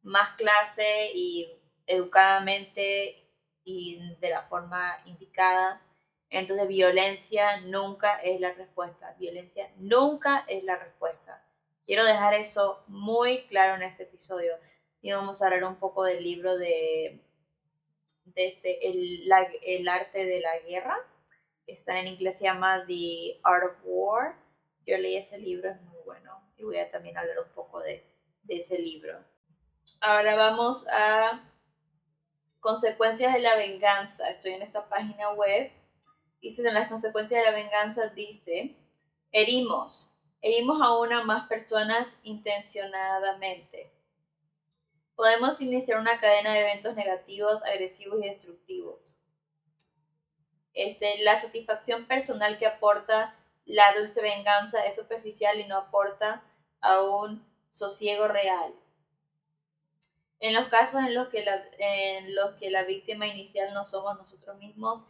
más 0.04 0.36
clase 0.36 1.12
y 1.14 1.50
educadamente 1.86 3.24
y 3.64 4.00
de 4.20 4.30
la 4.30 4.44
forma 4.44 4.98
indicada. 5.06 5.82
Entonces 6.30 6.68
violencia 6.68 7.62
nunca 7.62 8.20
es 8.22 8.40
la 8.40 8.54
respuesta. 8.54 9.16
Violencia 9.20 9.72
nunca 9.78 10.46
es 10.48 10.64
la 10.64 10.78
respuesta. 10.78 11.44
Quiero 11.86 12.04
dejar 12.04 12.34
eso 12.34 12.84
muy 12.88 13.48
claro 13.48 13.76
en 13.76 13.84
este 13.84 14.04
episodio. 14.04 14.54
Y 15.02 15.12
vamos 15.12 15.42
a 15.42 15.46
hablar 15.46 15.64
un 15.64 15.78
poco 15.78 16.04
del 16.04 16.24
libro 16.24 16.58
de, 16.58 17.22
de 18.26 18.48
este, 18.48 18.90
el, 18.90 19.32
el 19.64 19.88
arte 19.88 20.26
de 20.26 20.42
la 20.42 20.60
guerra. 20.60 20.98
Está 21.66 22.00
en 22.00 22.08
inglés, 22.08 22.38
se 22.38 22.46
llama 22.46 22.86
The 22.86 23.40
Art 23.44 23.66
of 23.66 23.78
War. 23.84 24.36
Yo 24.86 24.98
leí 24.98 25.18
ese 25.18 25.38
libro, 25.38 25.70
es 25.70 25.82
muy 25.82 26.02
bueno. 26.06 26.42
Y 26.58 26.64
voy 26.64 26.78
a 26.78 26.92
también 26.92 27.18
hablar 27.18 27.40
un 27.40 27.54
poco 27.54 27.80
de, 27.80 28.04
de 28.44 28.58
ese 28.58 28.80
libro. 28.80 29.24
Ahora 30.00 30.36
vamos 30.36 30.88
a 30.90 31.42
consecuencias 32.60 33.34
de 33.34 33.40
la 33.40 33.56
venganza. 33.56 34.30
Estoy 34.30 34.54
en 34.54 34.62
esta 34.62 34.88
página 34.88 35.32
web. 35.32 35.72
Y 36.40 36.60
en 36.62 36.74
las 36.74 36.88
consecuencias 36.88 37.44
de 37.44 37.52
la 37.52 37.58
venganza 37.58 38.08
dice, 38.10 38.76
herimos, 39.32 40.20
herimos 40.42 40.80
a 40.82 40.98
una 40.98 41.24
más 41.24 41.48
personas 41.48 42.08
intencionadamente. 42.22 43.92
Podemos 45.16 45.60
iniciar 45.62 46.00
una 46.00 46.20
cadena 46.20 46.54
de 46.54 46.60
eventos 46.60 46.96
negativos, 46.96 47.64
agresivos 47.64 48.20
y 48.22 48.30
destructivos. 48.30 49.20
Este, 50.76 51.24
la 51.24 51.42
satisfacción 51.42 52.06
personal 52.06 52.60
que 52.60 52.68
aporta 52.68 53.36
la 53.66 53.96
dulce 53.98 54.22
venganza 54.22 54.86
es 54.86 54.96
superficial 54.96 55.60
y 55.60 55.66
no 55.66 55.76
aporta 55.76 56.44
a 56.82 57.02
un 57.02 57.44
sosiego 57.72 58.28
real. 58.28 58.76
En 60.40 60.54
los 60.54 60.68
casos 60.68 61.02
en 61.02 61.16
los 61.16 61.30
que 61.30 61.44
la, 61.44 61.64
en 61.80 62.36
los 62.36 62.56
que 62.56 62.70
la 62.70 62.84
víctima 62.84 63.28
inicial 63.28 63.74
no 63.74 63.86
somos 63.86 64.18
nosotros 64.18 64.58
mismos, 64.58 65.08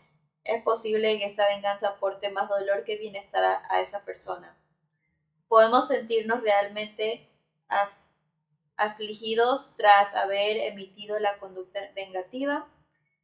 es 0.48 0.64
posible 0.64 1.20
que 1.20 1.26
esta 1.26 1.48
venganza 1.50 1.90
aporte 1.90 2.30
más 2.30 2.48
dolor 2.48 2.86
que 2.86 2.98
bienestar 2.98 3.44
a, 3.70 3.82
esa 3.82 4.06
persona. 4.06 4.56
Podemos 5.50 5.90
sentirnos 5.90 6.42
realmente 6.42 7.28
afligidos 8.78 9.76
tras 9.76 10.16
haber 10.16 10.58
emitido 10.58 11.20
la 11.20 11.38
conducta 11.40 11.80
vengativa. 11.94 12.66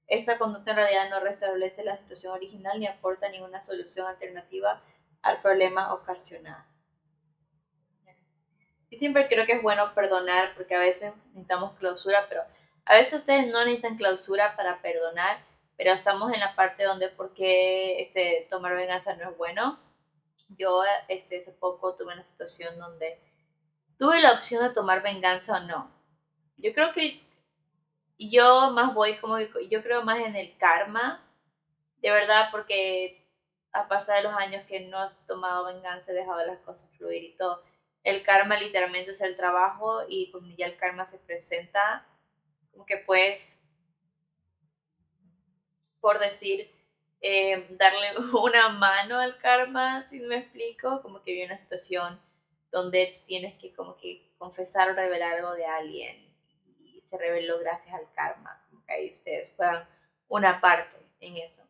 Esta 0.07 0.37
conducta 0.37 0.71
en 0.71 0.77
realidad 0.77 1.09
no 1.09 1.21
restablece 1.21 1.83
la 1.85 1.97
situación 1.97 2.33
original 2.33 2.79
ni 2.79 2.87
aporta 2.87 3.29
ninguna 3.29 3.61
solución 3.61 4.07
alternativa 4.07 4.81
al 5.21 5.41
problema 5.41 5.93
ocasional. 5.93 6.65
Y 8.93 8.97
siempre 8.97 9.27
creo 9.27 9.47
que 9.47 9.53
es 9.53 9.63
bueno 9.63 9.91
perdonar 9.95 10.53
porque 10.53 10.75
a 10.75 10.79
veces 10.79 11.13
necesitamos 11.29 11.73
clausura, 11.79 12.27
pero 12.29 12.43
a 12.85 12.93
veces 12.93 13.21
ustedes 13.21 13.47
no 13.47 13.65
necesitan 13.65 13.97
clausura 13.97 14.55
para 14.55 14.83
perdonar, 14.83 15.39
pero 15.75 15.93
estamos 15.93 16.31
en 16.31 16.39
la 16.39 16.53
parte 16.53 16.83
donde 16.83 17.09
por 17.09 17.33
qué 17.33 17.99
este, 17.99 18.45
tomar 18.51 18.75
venganza 18.75 19.15
no 19.15 19.31
es 19.31 19.35
bueno. 19.35 19.79
Yo 20.59 20.83
este, 21.07 21.39
hace 21.39 21.53
poco 21.53 21.95
tuve 21.95 22.13
una 22.13 22.23
situación 22.23 22.77
donde 22.77 23.19
tuve 23.97 24.21
la 24.21 24.33
opción 24.33 24.63
de 24.63 24.75
tomar 24.75 25.01
venganza 25.01 25.57
o 25.57 25.61
no. 25.61 25.89
Yo 26.57 26.71
creo 26.71 26.93
que 26.93 27.19
yo 28.19 28.69
más 28.69 28.93
voy 28.93 29.17
como, 29.17 29.39
yo 29.39 29.81
creo 29.81 30.03
más 30.03 30.19
en 30.19 30.35
el 30.35 30.55
karma, 30.59 31.25
de 31.97 32.11
verdad, 32.11 32.49
porque 32.51 33.25
a 33.71 33.87
pasar 33.87 34.17
de 34.17 34.29
los 34.29 34.35
años 34.35 34.63
que 34.67 34.81
no 34.81 34.99
has 34.99 35.17
tomado 35.25 35.65
venganza, 35.65 36.11
he 36.11 36.13
dejado 36.13 36.45
las 36.45 36.59
cosas 36.59 36.95
fluir 36.95 37.23
y 37.23 37.35
todo 37.37 37.72
el 38.03 38.23
karma 38.23 38.57
literalmente 38.57 39.11
es 39.11 39.21
el 39.21 39.35
trabajo 39.37 40.03
y 40.07 40.29
cuando 40.31 40.53
ya 40.55 40.65
el 40.65 40.77
karma 40.77 41.05
se 41.05 41.19
presenta, 41.19 42.05
como 42.71 42.85
que 42.85 42.97
puedes, 42.97 43.61
por 46.01 46.19
decir, 46.19 46.69
eh, 47.21 47.67
darle 47.71 48.17
una 48.41 48.69
mano 48.69 49.19
al 49.19 49.37
karma, 49.37 50.07
si 50.09 50.19
me 50.19 50.37
explico, 50.37 51.01
como 51.01 51.23
que 51.23 51.31
viene 51.31 51.53
una 51.53 51.61
situación 51.61 52.21
donde 52.71 53.21
tienes 53.27 53.53
que 53.59 53.73
como 53.73 53.95
que 53.97 54.33
confesar 54.37 54.89
o 54.89 54.93
revelar 54.93 55.35
algo 55.35 55.53
de 55.53 55.65
alguien 55.65 56.35
y 56.79 57.01
se 57.01 57.17
reveló 57.17 57.59
gracias 57.59 57.95
al 57.95 58.11
karma, 58.13 58.65
como 58.69 58.83
que 58.85 58.93
ahí 58.93 59.13
ustedes 59.17 59.53
juegan 59.55 59.87
una 60.27 60.59
parte 60.59 60.97
en 61.21 61.37
eso. 61.37 61.63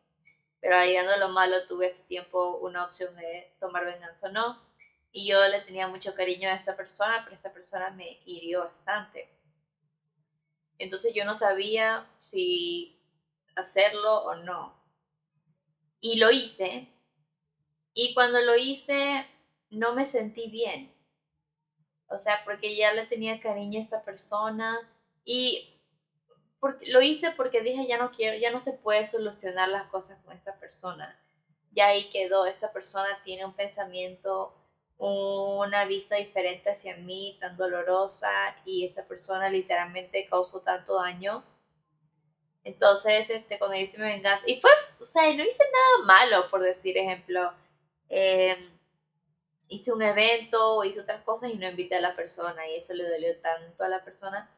Pero 0.60 0.76
ahí 0.76 0.94
dando 0.94 1.16
lo 1.18 1.28
malo 1.28 1.66
tuve 1.66 1.88
ese 1.88 2.02
tiempo 2.04 2.56
una 2.56 2.84
opción 2.84 3.14
de 3.16 3.54
tomar 3.60 3.84
venganza 3.84 4.28
o 4.28 4.32
no 4.32 4.73
y 5.16 5.26
yo 5.26 5.46
le 5.46 5.60
tenía 5.60 5.86
mucho 5.86 6.12
cariño 6.12 6.48
a 6.48 6.54
esta 6.54 6.74
persona, 6.76 7.22
pero 7.22 7.36
esta 7.36 7.52
persona 7.52 7.88
me 7.90 8.18
hirió 8.26 8.64
bastante. 8.64 9.28
Entonces 10.76 11.14
yo 11.14 11.24
no 11.24 11.36
sabía 11.36 12.10
si 12.18 13.00
hacerlo 13.54 14.24
o 14.24 14.34
no. 14.34 14.74
Y 16.00 16.16
lo 16.16 16.32
hice. 16.32 16.88
Y 17.94 18.12
cuando 18.12 18.40
lo 18.40 18.56
hice, 18.56 19.24
no 19.70 19.94
me 19.94 20.04
sentí 20.04 20.50
bien. 20.50 20.92
O 22.08 22.18
sea, 22.18 22.42
porque 22.44 22.74
ya 22.74 22.92
le 22.92 23.06
tenía 23.06 23.40
cariño 23.40 23.78
a 23.78 23.82
esta 23.84 24.02
persona. 24.02 24.80
Y 25.24 25.78
porque, 26.58 26.90
lo 26.90 27.00
hice 27.02 27.30
porque 27.30 27.60
dije, 27.60 27.86
ya 27.86 27.98
no 27.98 28.10
quiero, 28.10 28.36
ya 28.36 28.50
no 28.50 28.58
se 28.58 28.72
puede 28.72 29.04
solucionar 29.04 29.68
las 29.68 29.86
cosas 29.90 30.18
con 30.24 30.36
esta 30.36 30.58
persona. 30.58 31.16
Ya 31.70 31.86
ahí 31.86 32.10
quedó, 32.10 32.46
esta 32.46 32.72
persona 32.72 33.22
tiene 33.22 33.44
un 33.44 33.54
pensamiento 33.54 34.60
una 34.98 35.84
vista 35.86 36.16
diferente 36.16 36.70
hacia 36.70 36.96
mí, 36.96 37.36
tan 37.40 37.56
dolorosa, 37.56 38.30
y 38.64 38.86
esa 38.86 39.06
persona 39.06 39.50
literalmente 39.50 40.26
causó 40.28 40.60
tanto 40.60 40.96
daño. 40.96 41.44
Entonces, 42.64 43.28
este, 43.30 43.58
cuando 43.58 43.76
hice 43.76 43.98
mi 43.98 44.04
venganza, 44.04 44.44
y 44.46 44.60
fue, 44.60 44.70
o 45.00 45.04
sea, 45.04 45.24
no 45.34 45.44
hice 45.44 45.64
nada 45.64 46.06
malo, 46.06 46.50
por 46.50 46.62
decir 46.62 46.96
ejemplo, 46.96 47.52
em, 48.08 48.70
hice 49.68 49.92
un 49.92 50.02
evento 50.02 50.76
o 50.76 50.84
hice 50.84 51.00
otras 51.00 51.22
cosas 51.24 51.50
y 51.50 51.56
no 51.56 51.68
invité 51.68 51.96
a 51.96 52.00
la 52.00 52.16
persona, 52.16 52.66
y 52.68 52.76
eso 52.76 52.94
le 52.94 53.08
dolió 53.08 53.38
tanto 53.40 53.84
a 53.84 53.88
la 53.88 54.02
persona, 54.04 54.50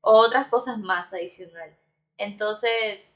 o 0.00 0.12
otras 0.12 0.48
cosas 0.48 0.78
más 0.78 1.12
adicional. 1.12 1.76
Entonces, 2.18 3.12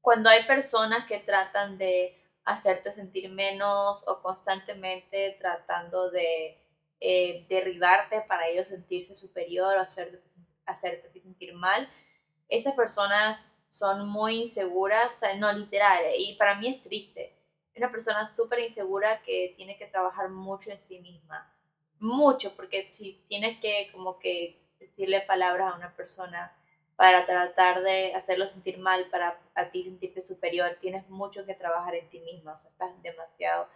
cuando 0.00 0.30
hay 0.30 0.44
personas 0.44 1.06
que 1.06 1.18
tratan 1.18 1.76
de 1.76 2.17
hacerte 2.48 2.92
sentir 2.92 3.30
menos 3.30 4.08
o 4.08 4.22
constantemente 4.22 5.36
tratando 5.38 6.10
de 6.10 6.58
eh, 6.98 7.46
derribarte 7.46 8.22
para 8.22 8.48
ellos 8.48 8.68
sentirse 8.68 9.14
superior 9.14 9.76
o 9.76 9.80
hacerte, 9.80 10.22
hacerte 10.64 11.20
sentir 11.20 11.52
mal. 11.52 11.86
Esas 12.48 12.72
personas 12.72 13.52
son 13.68 14.08
muy 14.08 14.36
inseguras, 14.42 15.12
o 15.12 15.16
sea, 15.16 15.36
no 15.36 15.52
literal, 15.52 16.02
y 16.16 16.36
para 16.36 16.54
mí 16.54 16.68
es 16.68 16.82
triste. 16.82 17.36
Una 17.76 17.90
persona 17.90 18.26
súper 18.26 18.60
insegura 18.60 19.20
que 19.22 19.52
tiene 19.58 19.76
que 19.76 19.86
trabajar 19.86 20.30
mucho 20.30 20.70
en 20.70 20.80
sí 20.80 21.00
misma, 21.00 21.54
mucho, 22.00 22.56
porque 22.56 22.90
si 22.94 23.22
tienes 23.28 23.60
que 23.60 23.90
como 23.92 24.18
que 24.18 24.58
decirle 24.80 25.20
palabras 25.20 25.74
a 25.74 25.76
una 25.76 25.94
persona 25.94 26.57
para 26.98 27.26
tratar 27.26 27.84
de 27.84 28.12
hacerlo 28.12 28.48
sentir 28.48 28.76
mal, 28.76 29.08
para 29.08 29.38
a 29.54 29.70
ti 29.70 29.84
sentirte 29.84 30.20
superior. 30.20 30.78
Tienes 30.80 31.08
mucho 31.08 31.46
que 31.46 31.54
trabajar 31.54 31.94
en 31.94 32.10
ti 32.10 32.18
misma, 32.18 32.54
o 32.54 32.58
sea, 32.58 32.70
estás 32.70 33.02
demasiado 33.02 33.68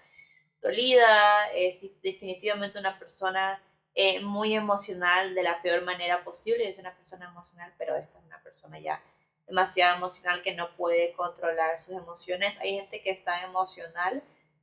dolida, 0.61 1.49
es 1.55 1.81
definitivamente 2.03 2.81
una 2.81 2.99
persona 2.99 3.63
eh, 3.95 4.19
muy 4.25 4.55
emocional 4.55 5.37
de 5.37 5.45
la 5.45 5.63
peor 5.63 5.83
manera 5.83 6.25
posible. 6.25 6.69
Es 6.69 6.81
una 6.81 6.97
persona 6.97 7.27
emocional, 7.27 7.73
pero 7.79 7.95
esta 7.95 8.19
es 8.19 8.25
una 8.25 8.43
persona 8.43 8.81
ya 8.81 9.01
demasiado 9.47 9.99
emocional 9.99 10.43
que 10.43 10.57
no 10.57 10.75
puede 10.75 11.13
controlar 11.13 11.79
sus 11.79 11.95
emociones. 11.95 12.59
Hay 12.59 12.75
gente 12.75 13.03
que 13.03 13.11
está 13.11 13.45
emocional, 13.45 14.21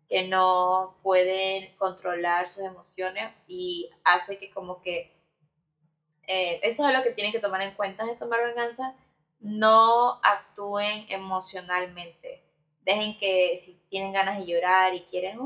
que 0.09 0.27
no 0.27 0.97
puede 1.01 1.75
controlar 1.77 2.49
sus 2.49 2.65
emociones 2.65 3.33
y 3.47 3.89
hace 4.03 4.37
que 4.37 4.51
como 4.51 4.81
que 4.81 5.17
eh, 6.31 6.59
eso 6.61 6.87
es 6.87 6.95
lo 6.95 7.01
que 7.01 7.09
tienen 7.09 7.33
que 7.33 7.39
tomar 7.39 7.59
en 7.63 7.73
cuenta 7.73 8.05
de 8.05 8.15
tomar 8.15 8.43
venganza. 8.43 8.93
No 9.39 10.19
actúen 10.21 11.07
emocionalmente. 11.09 12.43
Dejen 12.81 13.17
que 13.17 13.57
si 13.57 13.81
tienen 13.89 14.13
ganas 14.13 14.37
de 14.37 14.45
llorar 14.45 14.93
y 14.93 15.01
quieren, 15.05 15.39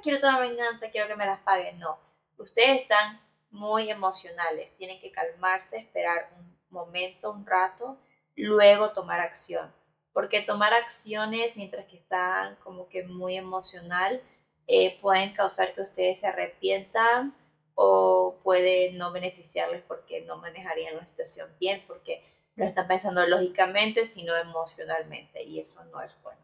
quiero 0.00 0.20
tomar 0.20 0.40
venganza, 0.48 0.90
quiero 0.92 1.08
que 1.08 1.16
me 1.16 1.26
las 1.26 1.40
paguen. 1.40 1.80
No, 1.80 1.98
ustedes 2.38 2.82
están 2.82 3.20
muy 3.50 3.90
emocionales. 3.90 4.72
Tienen 4.76 5.00
que 5.00 5.10
calmarse, 5.10 5.78
esperar 5.78 6.30
un 6.38 6.56
momento, 6.70 7.32
un 7.32 7.44
rato, 7.44 7.98
luego 8.36 8.92
tomar 8.92 9.18
acción. 9.18 9.74
Porque 10.12 10.42
tomar 10.42 10.72
acciones 10.72 11.56
mientras 11.56 11.86
que 11.86 11.96
están 11.96 12.54
como 12.62 12.88
que 12.88 13.02
muy 13.02 13.36
emocional 13.36 14.22
eh, 14.68 15.00
pueden 15.00 15.32
causar 15.32 15.74
que 15.74 15.82
ustedes 15.82 16.20
se 16.20 16.28
arrepientan 16.28 17.34
o 17.80 18.40
puede 18.42 18.90
no 18.94 19.12
beneficiarles 19.12 19.84
porque 19.86 20.22
no 20.22 20.38
manejarían 20.38 20.96
la 20.96 21.06
situación 21.06 21.48
bien, 21.60 21.84
porque 21.86 22.24
no 22.56 22.64
están 22.64 22.88
pensando 22.88 23.24
lógicamente, 23.24 24.04
sino 24.04 24.36
emocionalmente, 24.36 25.44
y 25.44 25.60
eso 25.60 25.84
no 25.84 26.02
es 26.02 26.10
bueno. 26.24 26.40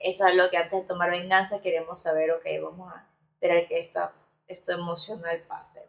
Eso 0.00 0.26
es 0.26 0.34
lo 0.34 0.50
que 0.50 0.56
antes 0.56 0.80
de 0.80 0.88
tomar 0.88 1.12
venganza 1.12 1.62
queremos 1.62 2.02
saber, 2.02 2.32
ok, 2.32 2.44
vamos 2.60 2.92
a 2.92 3.08
esperar 3.34 3.68
que 3.68 3.78
esto, 3.78 4.10
esto 4.48 4.72
emocional 4.72 5.40
pase. 5.46 5.88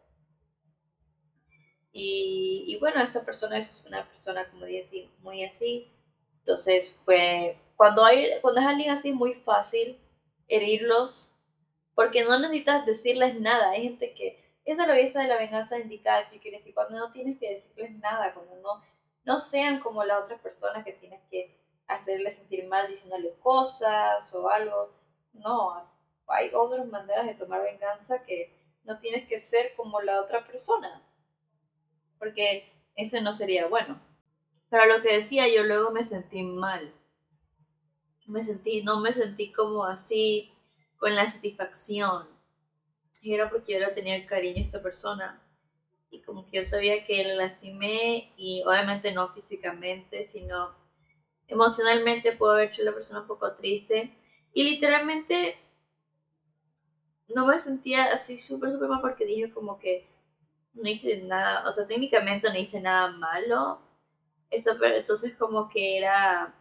Y, 1.91 2.77
bueno, 2.79 3.01
esta 3.01 3.25
persona 3.25 3.57
es 3.57 3.83
una 3.87 4.07
persona, 4.07 4.47
como 4.51 4.65
dije, 4.65 5.09
muy 5.21 5.43
así. 5.43 5.91
Entonces, 6.41 6.99
fue, 7.03 7.57
cuando, 7.75 8.05
hay, 8.05 8.29
cuando 8.41 8.61
es 8.61 8.67
alguien 8.67 8.91
así, 8.91 9.11
muy 9.11 9.33
fácil 9.33 9.99
herirlos, 10.47 11.32
porque 11.95 12.23
no 12.23 12.39
necesitas 12.39 12.85
decirles 12.85 13.39
nada. 13.39 13.71
Hay 13.71 13.83
gente 13.83 14.13
que, 14.13 14.43
eso 14.65 14.81
es 14.81 14.87
la 14.87 14.95
vista 14.95 15.21
de 15.21 15.27
la 15.27 15.37
venganza 15.37 15.79
indicada, 15.79 16.29
que 16.29 16.39
quiere 16.39 16.57
decir, 16.57 16.73
cuando 16.73 16.97
no 16.97 17.11
tienes 17.11 17.37
que 17.39 17.49
decirles 17.49 17.91
nada, 17.99 18.33
cuando 18.33 18.55
no, 18.57 18.81
no 19.25 19.39
sean 19.39 19.79
como 19.79 20.03
las 20.03 20.23
otras 20.23 20.39
personas 20.41 20.83
que 20.83 20.93
tienes 20.93 21.21
que 21.29 21.59
hacerles 21.87 22.35
sentir 22.35 22.67
mal 22.67 22.87
diciéndole 22.87 23.33
cosas 23.39 24.33
o 24.33 24.49
algo. 24.49 24.91
No, 25.33 25.89
hay 26.27 26.51
otras 26.53 26.87
maneras 26.87 27.25
de 27.25 27.35
tomar 27.35 27.63
venganza 27.63 28.23
que 28.25 28.55
no 28.83 28.99
tienes 28.99 29.27
que 29.27 29.39
ser 29.39 29.73
como 29.75 30.01
la 30.01 30.21
otra 30.21 30.45
persona 30.45 31.03
porque 32.23 32.71
ese 32.95 33.21
no 33.21 33.33
sería 33.33 33.67
bueno. 33.67 34.01
Pero 34.69 34.85
lo 34.85 35.03
que 35.03 35.15
decía, 35.15 35.45
yo 35.53 35.65
luego 35.65 35.91
me 35.91 36.05
sentí 36.05 36.41
mal. 36.41 36.93
Me 38.27 38.41
sentí, 38.45 38.81
no 38.81 39.01
me 39.01 39.11
sentí 39.11 39.51
como 39.51 39.83
así 39.83 40.52
con 41.03 41.15
la 41.15 41.29
satisfacción. 41.29 42.29
Y 43.21 43.33
era 43.33 43.49
porque 43.49 43.73
yo 43.73 43.79
le 43.79 43.87
tenía 43.87 44.25
cariño 44.25 44.59
a 44.59 44.61
esta 44.61 44.81
persona. 44.81 45.43
Y 46.09 46.21
como 46.21 46.45
que 46.45 46.59
yo 46.59 46.63
sabía 46.63 47.03
que 47.03 47.25
la 47.25 47.33
lastimé 47.35 48.31
y 48.37 48.63
obviamente 48.65 49.11
no 49.11 49.27
físicamente, 49.33 50.29
sino 50.29 50.73
emocionalmente 51.45 52.37
puedo 52.37 52.53
haber 52.53 52.69
hecho 52.69 52.83
a 52.83 52.85
la 52.85 52.93
persona 52.93 53.19
un 53.19 53.27
poco 53.27 53.53
triste. 53.53 54.17
Y 54.53 54.63
literalmente 54.63 55.57
no 57.27 57.47
me 57.47 57.59
sentía 57.59 58.13
así 58.13 58.39
súper, 58.39 58.71
súper 58.71 58.87
mal 58.87 59.01
porque 59.01 59.25
dije 59.25 59.51
como 59.51 59.79
que 59.79 60.07
no 60.73 60.87
hice 60.89 61.21
nada, 61.23 61.67
o 61.67 61.71
sea, 61.73 61.85
técnicamente 61.85 62.47
no 62.47 62.57
hice 62.57 62.79
nada 62.79 63.11
malo. 63.11 63.81
pero 64.49 64.95
entonces 64.95 65.35
como 65.35 65.67
que 65.67 65.97
era... 65.97 66.55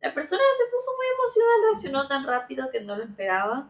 La 0.00 0.12
persona 0.14 0.42
se 0.56 0.70
puso 0.70 0.90
muy 0.96 1.06
emocionada, 1.14 1.66
reaccionó 1.66 2.08
tan 2.08 2.26
rápido 2.26 2.70
que 2.70 2.80
no 2.80 2.96
lo 2.96 3.02
esperaba. 3.02 3.68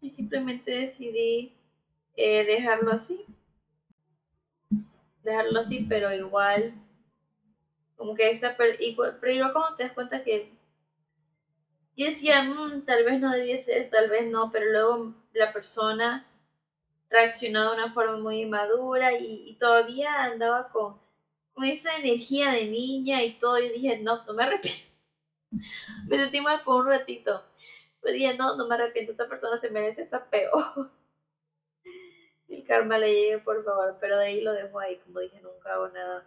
Y 0.00 0.08
simplemente 0.08 0.70
decidí 0.70 1.54
eh, 2.16 2.44
dejarlo 2.44 2.92
así. 2.92 3.24
Dejarlo 5.22 5.60
así, 5.60 5.86
pero 5.88 6.12
igual... 6.12 6.74
Como 7.96 8.14
que 8.14 8.30
esta... 8.30 8.56
Pero 8.56 8.74
igual, 8.80 9.18
cuando 9.52 9.76
te 9.76 9.84
das 9.84 9.92
cuenta 9.92 10.24
que... 10.24 10.52
Yo 11.96 12.06
decía, 12.06 12.42
mm, 12.42 12.84
tal 12.84 13.04
vez 13.04 13.20
no 13.20 13.30
debiese 13.30 13.80
tal 13.84 14.10
vez 14.10 14.26
no, 14.28 14.50
pero 14.50 14.66
luego 14.66 15.14
la 15.32 15.52
persona 15.52 16.26
reaccionó 17.08 17.70
de 17.70 17.76
una 17.76 17.92
forma 17.94 18.18
muy 18.18 18.42
inmadura 18.42 19.12
y, 19.12 19.56
todavía 19.60 20.24
andaba 20.24 20.68
con, 20.70 20.98
con, 21.52 21.64
esa 21.64 21.96
energía 21.96 22.50
de 22.50 22.66
niña 22.66 23.22
y 23.22 23.38
todo. 23.38 23.58
Y 23.58 23.68
dije, 23.68 23.98
no, 24.00 24.24
no 24.24 24.34
me 24.34 24.42
arrepiento. 24.42 24.93
me 26.08 26.16
sentí 26.16 26.40
mal 26.40 26.62
por 26.62 26.82
un 26.82 26.88
ratito. 26.88 27.44
Pues 28.00 28.14
dije, 28.14 28.36
no, 28.36 28.56
no 28.56 28.66
me 28.66 28.74
arrepiento, 28.74 29.12
esta 29.12 29.28
persona 29.28 29.58
se 29.60 29.70
merece 29.70 30.02
esta 30.02 30.24
peor. 30.28 30.90
El 32.48 32.64
karma 32.64 32.98
le 32.98 33.12
llegue, 33.12 33.38
por 33.38 33.64
favor, 33.64 33.96
pero 34.00 34.18
de 34.18 34.26
ahí 34.26 34.40
lo 34.40 34.52
dejo 34.52 34.78
ahí, 34.78 34.96
como 34.98 35.20
dije, 35.20 35.40
nunca 35.40 35.72
hago 35.72 35.88
nada 35.88 36.26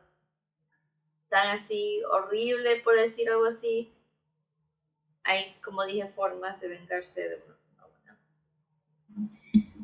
tan 1.30 1.50
así 1.50 2.02
horrible, 2.10 2.82
por 2.82 2.96
decir 2.96 3.30
algo 3.30 3.46
así. 3.46 3.92
Hay, 5.24 5.56
como 5.64 5.86
dije, 5.86 6.08
formas 6.10 6.60
de 6.62 6.70
vengarse 6.70 7.30
de 7.30 7.36
uno. 7.46 7.58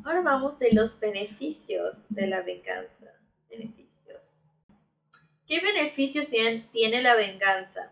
Ahora 0.04 0.20
vamos 0.20 0.58
de 0.58 0.72
los 0.72 0.98
beneficios 1.00 2.04
de 2.10 2.26
la 2.26 2.42
venganza. 2.42 3.14
Beneficios. 3.48 4.44
¿Qué 5.46 5.60
beneficios 5.60 6.28
tiene 6.72 7.02
la 7.02 7.14
venganza? 7.14 7.90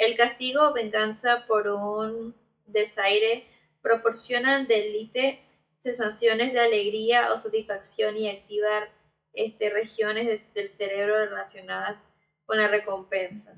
El 0.00 0.16
castigo 0.16 0.70
o 0.70 0.72
venganza 0.72 1.44
por 1.46 1.68
un 1.68 2.34
desaire 2.64 3.46
proporcionan 3.82 4.66
delite 4.66 5.44
sensaciones 5.76 6.54
de 6.54 6.60
alegría 6.60 7.30
o 7.30 7.36
satisfacción 7.36 8.16
y 8.16 8.30
activar 8.30 8.90
este, 9.34 9.68
regiones 9.68 10.40
del 10.54 10.70
cerebro 10.70 11.26
relacionadas 11.26 11.98
con 12.46 12.56
la 12.56 12.68
recompensa. 12.68 13.52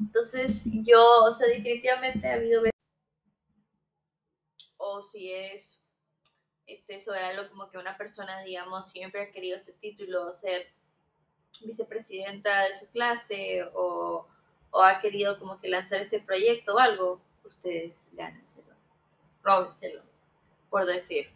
Entonces, 0.00 0.64
yo, 0.72 1.24
o 1.24 1.32
sea, 1.32 1.46
definitivamente 1.48 2.26
ha 2.26 2.36
habido 2.36 2.62
o 4.78 5.02
si 5.02 5.30
es 5.30 5.84
este, 6.66 6.94
eso 6.94 7.14
era 7.14 7.28
algo 7.28 7.50
como 7.50 7.68
que 7.68 7.76
una 7.76 7.98
persona, 7.98 8.42
digamos, 8.44 8.90
siempre 8.90 9.20
ha 9.20 9.30
querido 9.30 9.58
ese 9.58 9.74
título, 9.74 10.32
ser 10.32 10.66
vicepresidenta 11.62 12.64
de 12.64 12.72
su 12.72 12.90
clase 12.90 13.68
o, 13.74 14.26
o 14.70 14.82
ha 14.82 15.00
querido 15.00 15.38
como 15.38 15.60
que 15.60 15.68
lanzar 15.68 16.00
ese 16.00 16.20
proyecto 16.20 16.74
o 16.74 16.78
algo, 16.78 17.20
ustedes 17.44 18.00
gánenselo, 18.12 18.74
róbenselo, 19.42 20.02
por 20.70 20.86
decir. 20.86 21.30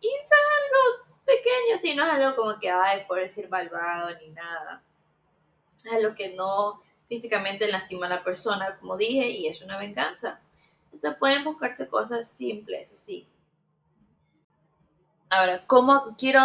Y 0.00 0.08
es 0.08 0.30
algo 0.32 1.10
pequeño, 1.24 1.78
si 1.78 1.94
no 1.94 2.04
es 2.06 2.12
algo 2.12 2.36
como 2.36 2.58
que, 2.58 2.70
ay, 2.70 3.04
por 3.06 3.20
decir 3.20 3.48
malvado 3.48 4.16
ni 4.18 4.28
nada. 4.30 4.82
Es 5.84 5.92
algo 5.92 6.14
que 6.14 6.34
no 6.34 6.82
físicamente 7.08 7.66
lastima 7.68 8.06
a 8.06 8.10
la 8.10 8.24
persona, 8.24 8.76
como 8.78 8.96
dije, 8.96 9.28
y 9.30 9.48
es 9.48 9.62
una 9.62 9.78
venganza. 9.78 10.40
Entonces 10.92 11.18
pueden 11.18 11.44
buscarse 11.44 11.88
cosas 11.88 12.30
simples 12.30 12.92
así. 12.92 13.26
Ahora, 15.28 15.64
¿cómo 15.66 16.16
quiero 16.18 16.40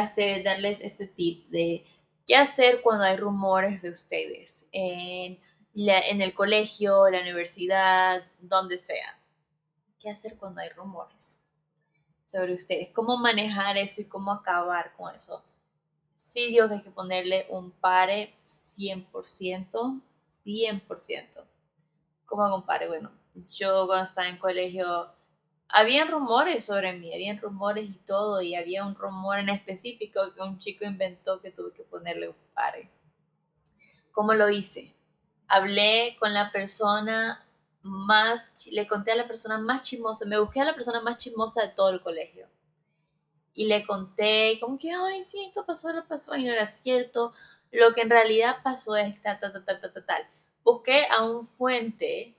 este, 0.00 0.42
darles 0.42 0.80
este 0.80 1.06
tip 1.08 1.48
de 1.48 1.84
qué 2.28 2.36
hacer 2.36 2.82
cuando 2.82 3.04
hay 3.04 3.16
rumores 3.16 3.80
de 3.80 3.90
ustedes 3.90 4.66
en, 4.70 5.40
en 5.74 6.22
el 6.22 6.34
colegio, 6.34 7.08
la 7.08 7.22
universidad, 7.22 8.22
donde 8.38 8.76
sea? 8.76 9.18
¿Qué 9.98 10.10
hacer 10.10 10.36
cuando 10.36 10.60
hay 10.60 10.68
rumores 10.68 11.42
sobre 12.26 12.54
ustedes? 12.54 12.90
¿Cómo 12.92 13.16
manejar 13.16 13.78
eso 13.78 14.02
y 14.02 14.04
cómo 14.04 14.30
acabar 14.30 14.92
con 14.94 15.14
eso? 15.14 15.42
Sí 16.16 16.48
digo 16.48 16.68
que 16.68 16.74
hay 16.74 16.82
que 16.82 16.90
ponerle 16.90 17.46
un 17.48 17.70
pare 17.70 18.34
100%, 18.44 20.02
100%. 20.44 21.44
¿Cómo 22.26 22.44
hago 22.44 22.56
un 22.56 22.66
pare? 22.66 22.88
Bueno, 22.88 23.10
yo 23.50 23.86
cuando 23.86 24.04
estaba 24.04 24.28
en 24.28 24.36
colegio, 24.36 25.08
había 25.68 26.04
rumores 26.04 26.64
sobre 26.64 26.94
mí, 26.94 27.12
había 27.14 27.38
rumores 27.38 27.88
y 27.88 27.98
todo, 28.06 28.40
y 28.40 28.54
había 28.54 28.84
un 28.84 28.94
rumor 28.94 29.38
en 29.38 29.50
específico 29.50 30.20
que 30.34 30.40
un 30.40 30.58
chico 30.58 30.84
inventó 30.84 31.40
que 31.40 31.50
tuve 31.50 31.72
que 31.72 31.82
ponerle 31.82 32.28
un 32.28 32.36
pare. 32.54 32.90
¿Cómo 34.12 34.34
lo 34.34 34.48
hice? 34.48 34.94
Hablé 35.46 36.16
con 36.18 36.32
la 36.32 36.50
persona 36.50 37.44
más, 37.82 38.66
le 38.70 38.86
conté 38.86 39.12
a 39.12 39.16
la 39.16 39.28
persona 39.28 39.58
más 39.58 39.82
chismosa, 39.82 40.24
me 40.24 40.38
busqué 40.38 40.60
a 40.60 40.64
la 40.64 40.74
persona 40.74 41.00
más 41.00 41.18
chismosa 41.18 41.62
de 41.62 41.68
todo 41.68 41.90
el 41.90 42.00
colegio. 42.00 42.46
Y 43.54 43.66
le 43.66 43.86
conté, 43.86 44.58
como 44.60 44.78
que, 44.78 44.92
ay, 44.92 45.22
sí, 45.22 45.44
esto 45.44 45.66
pasó, 45.66 45.92
lo 45.92 46.06
pasó, 46.06 46.34
y 46.36 46.44
no 46.44 46.52
era 46.52 46.66
cierto. 46.66 47.32
Lo 47.72 47.92
que 47.92 48.02
en 48.02 48.10
realidad 48.10 48.56
pasó 48.62 48.96
es 48.96 49.20
tal, 49.20 49.40
tal, 49.40 49.52
tal, 49.64 49.80
tal, 49.80 50.04
tal. 50.06 50.26
Busqué 50.64 51.06
a 51.10 51.24
un 51.24 51.44
fuente 51.44 52.34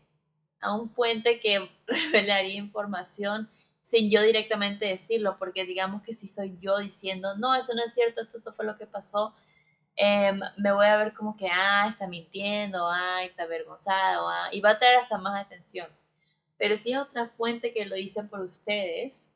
a 0.61 0.75
un 0.75 0.89
fuente 0.89 1.39
que 1.39 1.69
revelaría 1.87 2.55
información 2.55 3.49
sin 3.81 4.11
yo 4.11 4.21
directamente 4.21 4.85
decirlo, 4.85 5.37
porque 5.39 5.65
digamos 5.65 6.03
que 6.03 6.13
si 6.13 6.27
soy 6.27 6.57
yo 6.61 6.77
diciendo, 6.77 7.35
no, 7.37 7.55
eso 7.55 7.73
no 7.73 7.83
es 7.83 7.93
cierto, 7.93 8.21
esto, 8.21 8.39
fue 8.53 8.65
lo 8.65 8.77
que 8.77 8.85
pasó, 8.85 9.33
em, 9.95 10.39
me 10.57 10.71
voy 10.71 10.85
a 10.85 10.97
ver 10.97 11.13
como 11.13 11.35
que, 11.35 11.47
ah, 11.51 11.87
está 11.89 12.07
mintiendo, 12.07 12.87
ah, 12.87 13.23
está 13.23 13.43
avergonzado, 13.43 14.29
ah, 14.29 14.49
y 14.51 14.61
va 14.61 14.71
a 14.71 14.79
traer 14.79 14.97
hasta 14.97 15.17
más 15.17 15.43
atención. 15.43 15.87
Pero 16.57 16.77
si 16.77 16.91
es 16.91 16.99
otra 16.99 17.29
fuente 17.29 17.73
que 17.73 17.85
lo 17.85 17.95
dice 17.95 18.23
por 18.23 18.41
ustedes, 18.41 19.29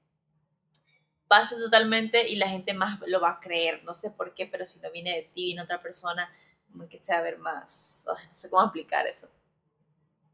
pasa 1.28 1.56
totalmente 1.58 2.28
y 2.30 2.36
la 2.36 2.50
gente 2.50 2.74
más 2.74 3.00
lo 3.08 3.20
va 3.20 3.32
a 3.32 3.40
creer, 3.40 3.84
no 3.84 3.94
sé 3.96 4.12
por 4.12 4.36
qué, 4.36 4.46
pero 4.46 4.66
si 4.66 4.80
no 4.82 4.92
viene 4.92 5.16
de 5.16 5.22
ti, 5.34 5.46
viene 5.46 5.64
otra 5.64 5.82
persona, 5.82 6.30
como 6.72 6.88
que 6.88 7.00
se 7.00 7.14
va 7.14 7.20
a 7.20 7.22
ver 7.24 7.40
más, 7.40 8.04
no 8.06 8.16
sé 8.34 8.50
cómo 8.50 8.64
explicar 8.64 9.08
eso 9.08 9.28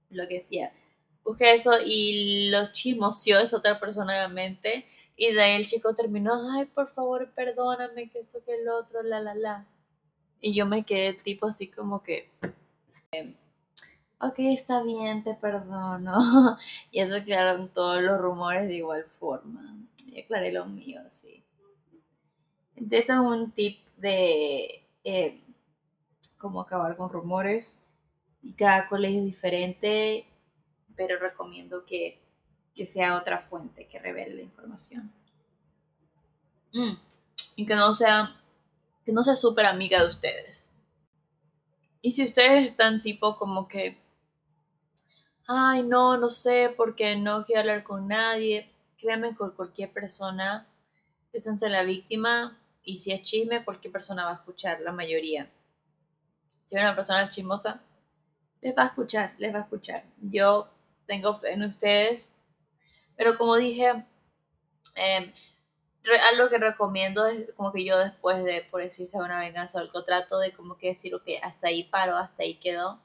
lo 0.09 0.27
que 0.27 0.35
decía. 0.35 0.71
Busqué 1.23 1.53
eso 1.53 1.73
y 1.85 2.49
lo 2.49 2.71
chismoseó 2.73 3.39
esa 3.39 3.57
otra 3.57 3.79
persona 3.79 4.13
obviamente. 4.13 4.85
Y 5.15 5.33
de 5.33 5.41
ahí 5.41 5.61
el 5.61 5.67
chico 5.67 5.93
terminó, 5.93 6.33
ay, 6.51 6.65
por 6.65 6.87
favor, 6.87 7.29
perdóname, 7.35 8.09
que 8.09 8.19
esto, 8.19 8.39
que 8.45 8.55
el 8.55 8.69
otro, 8.69 9.03
la, 9.03 9.19
la, 9.19 9.35
la. 9.35 9.67
Y 10.39 10.53
yo 10.53 10.65
me 10.65 10.85
quedé 10.85 11.13
tipo 11.13 11.47
así 11.47 11.67
como 11.67 12.01
que... 12.01 12.29
ok, 14.21 14.35
está 14.37 14.81
bien, 14.81 15.23
te 15.23 15.33
perdono. 15.33 16.57
y 16.91 17.01
eso 17.01 17.15
aclararon 17.15 17.67
todos 17.69 18.01
los 18.01 18.19
rumores 18.19 18.69
de 18.69 18.75
igual 18.75 19.05
forma. 19.19 19.77
Y 20.07 20.21
aclaré 20.21 20.53
lo 20.53 20.65
mío, 20.65 21.01
sí. 21.11 21.43
Entonces 22.77 23.09
es 23.09 23.15
un 23.17 23.51
tip 23.51 23.85
de 23.97 24.85
eh, 25.03 25.43
cómo 26.37 26.61
acabar 26.61 26.95
con 26.95 27.09
rumores. 27.09 27.83
Y 28.41 28.53
cada 28.53 28.87
colegio 28.87 29.19
es 29.19 29.25
diferente, 29.25 30.25
pero 30.95 31.19
recomiendo 31.19 31.85
que, 31.85 32.19
sea 32.85 33.17
otra 33.17 33.41
fuente 33.49 33.87
que 33.87 33.99
revele 33.99 34.35
la 34.35 34.41
información. 34.41 35.11
Mm, 36.71 36.93
y 37.57 37.65
que 37.65 37.75
no 37.75 37.93
sea 37.93 38.39
que 39.09 39.11
no 39.11 39.23
sea 39.23 39.35
súper 39.35 39.65
amiga 39.65 40.01
de 40.01 40.07
ustedes. 40.07 40.71
Y 41.99 42.11
si 42.11 42.23
ustedes 42.23 42.65
están 42.65 43.01
tipo 43.01 43.37
como 43.37 43.67
que, 43.67 43.97
ay, 45.47 45.83
no, 45.83 46.15
no 46.15 46.29
sé, 46.29 46.73
porque 46.77 47.15
no 47.15 47.43
quiero 47.43 47.61
hablar 47.61 47.83
con 47.83 48.07
nadie, 48.07 48.71
créanme 48.99 49.35
con 49.35 49.51
cualquier 49.51 49.91
persona 49.91 50.67
que 51.31 51.39
se 51.39 51.69
la 51.69 51.83
víctima 51.83 52.57
y 52.83 52.97
si 52.97 53.11
es 53.11 53.23
chisme, 53.23 53.65
cualquier 53.65 53.91
persona 53.91 54.25
va 54.25 54.31
a 54.31 54.35
escuchar, 54.35 54.79
la 54.81 54.91
mayoría. 54.91 55.49
Si 56.65 56.75
es 56.75 56.81
una 56.81 56.95
persona 56.95 57.29
chismosa, 57.29 57.81
les 58.61 58.75
va 58.75 58.83
a 58.83 58.87
escuchar, 58.87 59.33
les 59.37 59.53
va 59.53 59.59
a 59.59 59.61
escuchar. 59.63 60.03
Yo 60.21 60.69
tengo 61.05 61.33
fe 61.35 61.53
en 61.53 61.63
ustedes, 61.63 62.33
pero 63.15 63.37
como 63.37 63.55
dije, 63.55 64.05
eh, 64.95 65.33
algo 66.31 66.49
que 66.49 66.57
recomiendo 66.57 67.25
es 67.25 67.51
como 67.53 67.71
que 67.71 67.85
yo 67.85 67.97
después 67.97 68.43
de, 68.43 68.65
por 68.69 68.81
decirse 68.81 69.17
una 69.17 69.39
venganza 69.39 69.77
o 69.77 69.81
algo, 69.81 70.03
trato 70.03 70.39
de 70.39 70.51
como 70.53 70.77
que 70.77 70.87
decir, 70.87 71.13
ok, 71.15 71.27
hasta 71.43 71.67
ahí 71.67 71.83
paro, 71.83 72.17
hasta 72.17 72.43
ahí 72.43 72.55
quedó. 72.55 72.99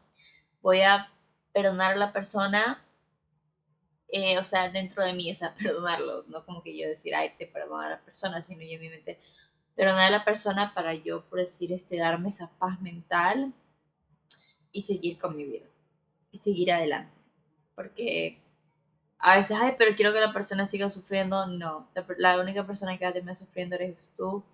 Voy 0.62 0.80
a 0.82 1.10
perdonar 1.52 1.92
a 1.92 1.96
la 1.96 2.12
persona, 2.12 2.84
eh, 4.08 4.38
o 4.38 4.44
sea, 4.44 4.70
dentro 4.70 5.04
de 5.04 5.12
mí, 5.12 5.30
o 5.30 5.34
sea, 5.34 5.54
perdonarlo, 5.62 6.24
no 6.28 6.44
como 6.44 6.62
que 6.62 6.76
yo 6.76 6.88
decir, 6.88 7.14
ay, 7.14 7.32
te 7.38 7.46
perdono 7.46 7.80
a 7.80 7.90
la 7.90 8.00
persona, 8.00 8.42
sino 8.42 8.62
yo 8.62 8.74
en 8.74 8.80
mi 8.80 8.88
mente, 8.88 9.20
perdonar 9.76 10.06
a 10.06 10.18
la 10.18 10.24
persona 10.24 10.74
para 10.74 10.94
yo, 10.94 11.24
por 11.24 11.40
decir, 11.40 11.72
este, 11.72 11.98
darme 11.98 12.28
esa 12.28 12.50
paz 12.58 12.80
mental 12.80 13.52
y 14.74 14.82
seguir 14.82 15.16
con 15.16 15.34
mi 15.36 15.44
vida 15.44 15.64
y 16.32 16.38
seguir 16.38 16.72
adelante. 16.72 17.14
Porque 17.74 18.42
a 19.18 19.36
veces, 19.36 19.56
ay, 19.58 19.76
pero 19.78 19.96
quiero 19.96 20.12
que 20.12 20.20
la 20.20 20.34
persona 20.34 20.66
siga 20.66 20.90
sufriendo. 20.90 21.46
No, 21.46 21.88
la, 22.18 22.38
única 22.38 22.66
persona 22.66 22.98
que 22.98 23.04
va 23.04 23.10
a 23.10 23.14
terminar 23.14 23.36
sufriendo 23.36 23.76
eres 23.76 24.12
tú. 24.16 24.44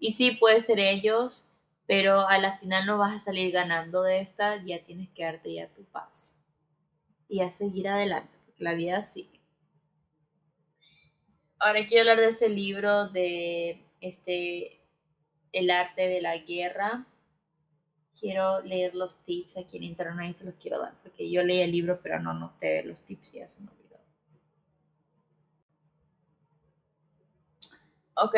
Y 0.00 0.12
sí, 0.12 0.32
puede 0.32 0.60
ser 0.60 0.80
ellos, 0.80 1.48
pero 1.86 2.26
a 2.26 2.38
la 2.38 2.58
final 2.58 2.86
no 2.86 2.98
vas 2.98 3.14
a 3.14 3.18
salir 3.18 3.52
ganando 3.52 4.02
de 4.02 4.20
esta, 4.20 4.62
ya 4.64 4.82
tienes 4.84 5.08
que 5.10 5.24
darte 5.24 5.52
ya 5.54 5.68
tu 5.68 5.84
paz. 5.84 6.40
Y 7.28 7.40
a 7.40 7.50
seguir 7.50 7.88
adelante, 7.88 8.36
porque 8.46 8.64
la 8.64 8.74
vida 8.74 9.02
sigue. 9.02 9.40
Ahora 11.58 11.86
quiero 11.86 12.02
hablar 12.02 12.24
de 12.24 12.30
ese 12.30 12.48
libro 12.48 13.08
de 13.08 13.82
este 14.00 14.80
El 15.52 15.70
arte 15.70 16.08
de 16.08 16.20
la 16.20 16.38
guerra. 16.38 17.06
Quiero 18.18 18.60
leer 18.62 18.94
los 18.94 19.22
tips 19.24 19.58
aquí 19.58 19.76
en 19.76 19.84
internet 19.84 20.30
y 20.30 20.34
se 20.34 20.44
los 20.44 20.54
quiero 20.54 20.80
dar, 20.80 20.94
porque 21.02 21.30
yo 21.30 21.42
leí 21.42 21.60
el 21.60 21.72
libro, 21.72 22.00
pero 22.02 22.18
no 22.18 22.32
noté 22.32 22.82
los 22.84 22.98
tips 23.00 23.34
y 23.34 23.38
ya 23.38 23.48
se 23.48 23.60
me 23.60 23.68
olvidó. 23.70 24.00
Ok, 28.14 28.34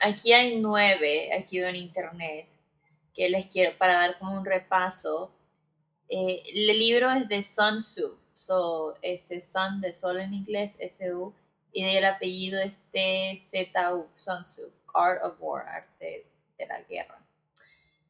aquí 0.00 0.32
hay 0.32 0.60
nueve, 0.60 1.32
aquí 1.36 1.58
en 1.58 1.74
internet, 1.74 2.46
que 3.12 3.28
les 3.28 3.46
quiero 3.46 3.76
para 3.76 3.94
dar 3.94 4.18
como 4.18 4.38
un 4.38 4.44
repaso. 4.44 5.32
Eh, 6.08 6.42
el 6.46 6.78
libro 6.78 7.10
es 7.10 7.28
de 7.28 7.42
Sun 7.42 7.78
Tzu, 7.78 8.16
so, 8.32 8.94
este 9.02 9.40
Sun 9.40 9.80
de 9.80 9.92
Sol 9.92 10.20
en 10.20 10.34
inglés, 10.34 10.76
S-U, 10.78 11.34
y 11.72 11.84
del 11.84 12.04
apellido 12.04 12.60
es 12.60 12.80
T-Z-U, 12.92 14.06
Sun 14.14 14.44
Tzu, 14.44 14.70
Art 14.94 15.22
of 15.24 15.34
War, 15.40 15.66
arte 15.66 16.24
de 16.56 16.66
la 16.66 16.80
guerra. 16.82 17.25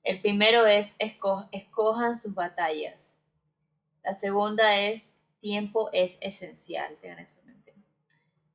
El 0.06 0.20
primero 0.20 0.66
es 0.66 0.94
escojan 1.00 2.16
sus 2.16 2.32
batallas. 2.32 3.18
La 4.04 4.14
segunda 4.14 4.76
es 4.76 5.10
tiempo 5.40 5.90
es 5.92 6.16
esencial, 6.20 6.96
tengan 7.00 7.18
eso 7.18 7.40
en 7.40 7.46
mente. 7.46 7.74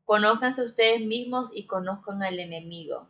Conózcanse 0.06 0.64
ustedes 0.64 1.02
mismos 1.02 1.52
y 1.54 1.68
conozcan 1.68 2.24
al 2.24 2.40
enemigo. 2.40 3.06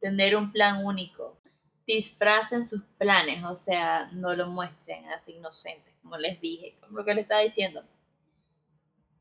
Tener 0.00 0.34
un 0.34 0.50
plan 0.50 0.84
único. 0.84 1.38
Disfracen 1.86 2.66
sus 2.66 2.82
planes, 2.98 3.44
o 3.44 3.54
sea, 3.54 4.10
no 4.10 4.34
lo 4.34 4.48
muestren 4.48 5.06
así 5.06 5.34
inocentes, 5.34 5.94
como 6.02 6.16
les 6.16 6.40
dije, 6.40 6.76
como 6.80 6.98
lo 6.98 7.04
que 7.04 7.14
les 7.14 7.22
estaba 7.22 7.42
diciendo. 7.42 7.84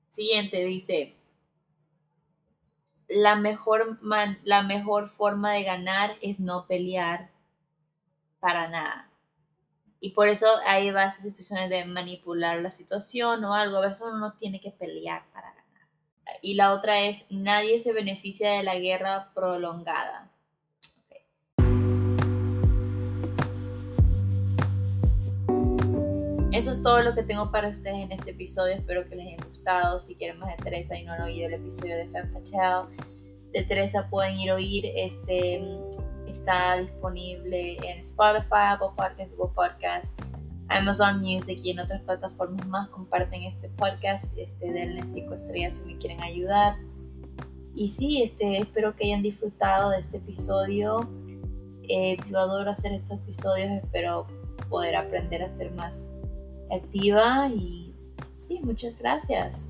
Siguiente 0.08 0.66
dice, 0.66 1.14
la 3.08 3.36
mejor, 3.36 4.00
la 4.44 4.64
mejor 4.64 5.08
forma 5.08 5.54
de 5.54 5.62
ganar 5.62 6.18
es 6.24 6.40
no 6.40 6.66
pelear 6.66 7.37
para 8.48 8.70
nada. 8.70 9.10
Y 10.00 10.12
por 10.12 10.30
eso 10.30 10.48
ahí 10.66 10.90
va 10.90 11.04
esas 11.04 11.24
situaciones 11.24 11.70
de 11.70 11.84
manipular 11.84 12.62
la 12.62 12.72
situación 12.72 13.44
o 13.44 13.54
algo. 13.54 13.76
A 13.76 13.88
veces 13.88 14.04
uno 14.04 14.16
no 14.16 14.34
tiene 14.38 14.62
que 14.62 14.72
pelear 14.72 15.26
para 15.34 15.50
ganar. 15.50 15.90
Y 16.42 16.54
la 16.54 16.72
otra 16.72 17.02
es, 17.02 17.26
nadie 17.30 17.78
se 17.80 17.92
beneficia 17.92 18.52
de 18.52 18.64
la 18.64 18.76
guerra 18.76 19.34
prolongada. 19.36 20.32
Eso 26.54 26.72
es 26.72 26.82
todo 26.82 27.02
lo 27.02 27.16
que 27.16 27.24
tengo 27.24 27.52
para 27.52 27.68
ustedes 27.68 27.98
en 27.98 28.14
este 28.14 28.32
episodio. 28.32 28.76
Espero 28.76 29.10
que 29.10 29.18
les 29.18 29.28
haya 29.28 29.46
gustado. 29.46 30.00
Si 30.00 30.16
quieren 30.16 30.40
más 30.40 30.56
de 30.56 30.64
Teresa 30.64 30.98
y 30.98 31.04
no 31.04 31.12
han 31.12 31.24
oído 31.24 31.48
el 31.48 31.56
episodio 31.56 31.98
de 31.98 32.08
Femme 32.08 32.40
de 33.52 33.64
Teresa, 33.64 34.08
pueden 34.10 34.40
ir 34.40 34.52
a 34.52 34.56
oír 34.56 34.86
este 34.96 35.62
está 36.38 36.78
disponible 36.78 37.78
en 37.78 38.00
Spotify, 38.00 38.74
Apple 38.74 38.90
Podcasts, 38.96 39.36
Google 39.36 39.54
Podcasts, 39.56 40.16
Amazon 40.70 41.22
Music 41.22 41.60
y 41.64 41.72
en 41.72 41.80
otras 41.80 42.02
plataformas 42.04 42.66
más. 42.68 42.90
Comparten 42.90 43.44
este 43.44 43.70
podcast, 43.70 44.38
este, 44.38 44.72
denle 44.72 45.04
cinco 45.08 45.34
estrellas 45.34 45.78
si 45.78 45.86
me 45.86 45.98
quieren 45.98 46.22
ayudar. 46.24 46.76
Y 47.76 47.90
sí, 47.90 48.22
este, 48.24 48.60
espero 48.60 48.96
que 48.96 49.06
hayan 49.06 49.22
disfrutado 49.22 49.92
de 49.92 50.00
este 50.00 50.18
episodio. 50.18 51.10
Eh, 51.84 52.18
yo 52.30 52.40
adoro 52.40 52.72
hacer 52.72 52.94
estos 52.94 53.20
episodios, 53.20 53.72
espero 53.72 54.28
poder 54.70 54.96
aprender 54.96 55.44
a 55.44 55.50
ser 55.50 55.72
más 55.72 56.14
activa 56.72 57.48
y 57.50 57.94
sí, 58.40 58.60
muchas 58.64 58.98
gracias. 58.98 59.70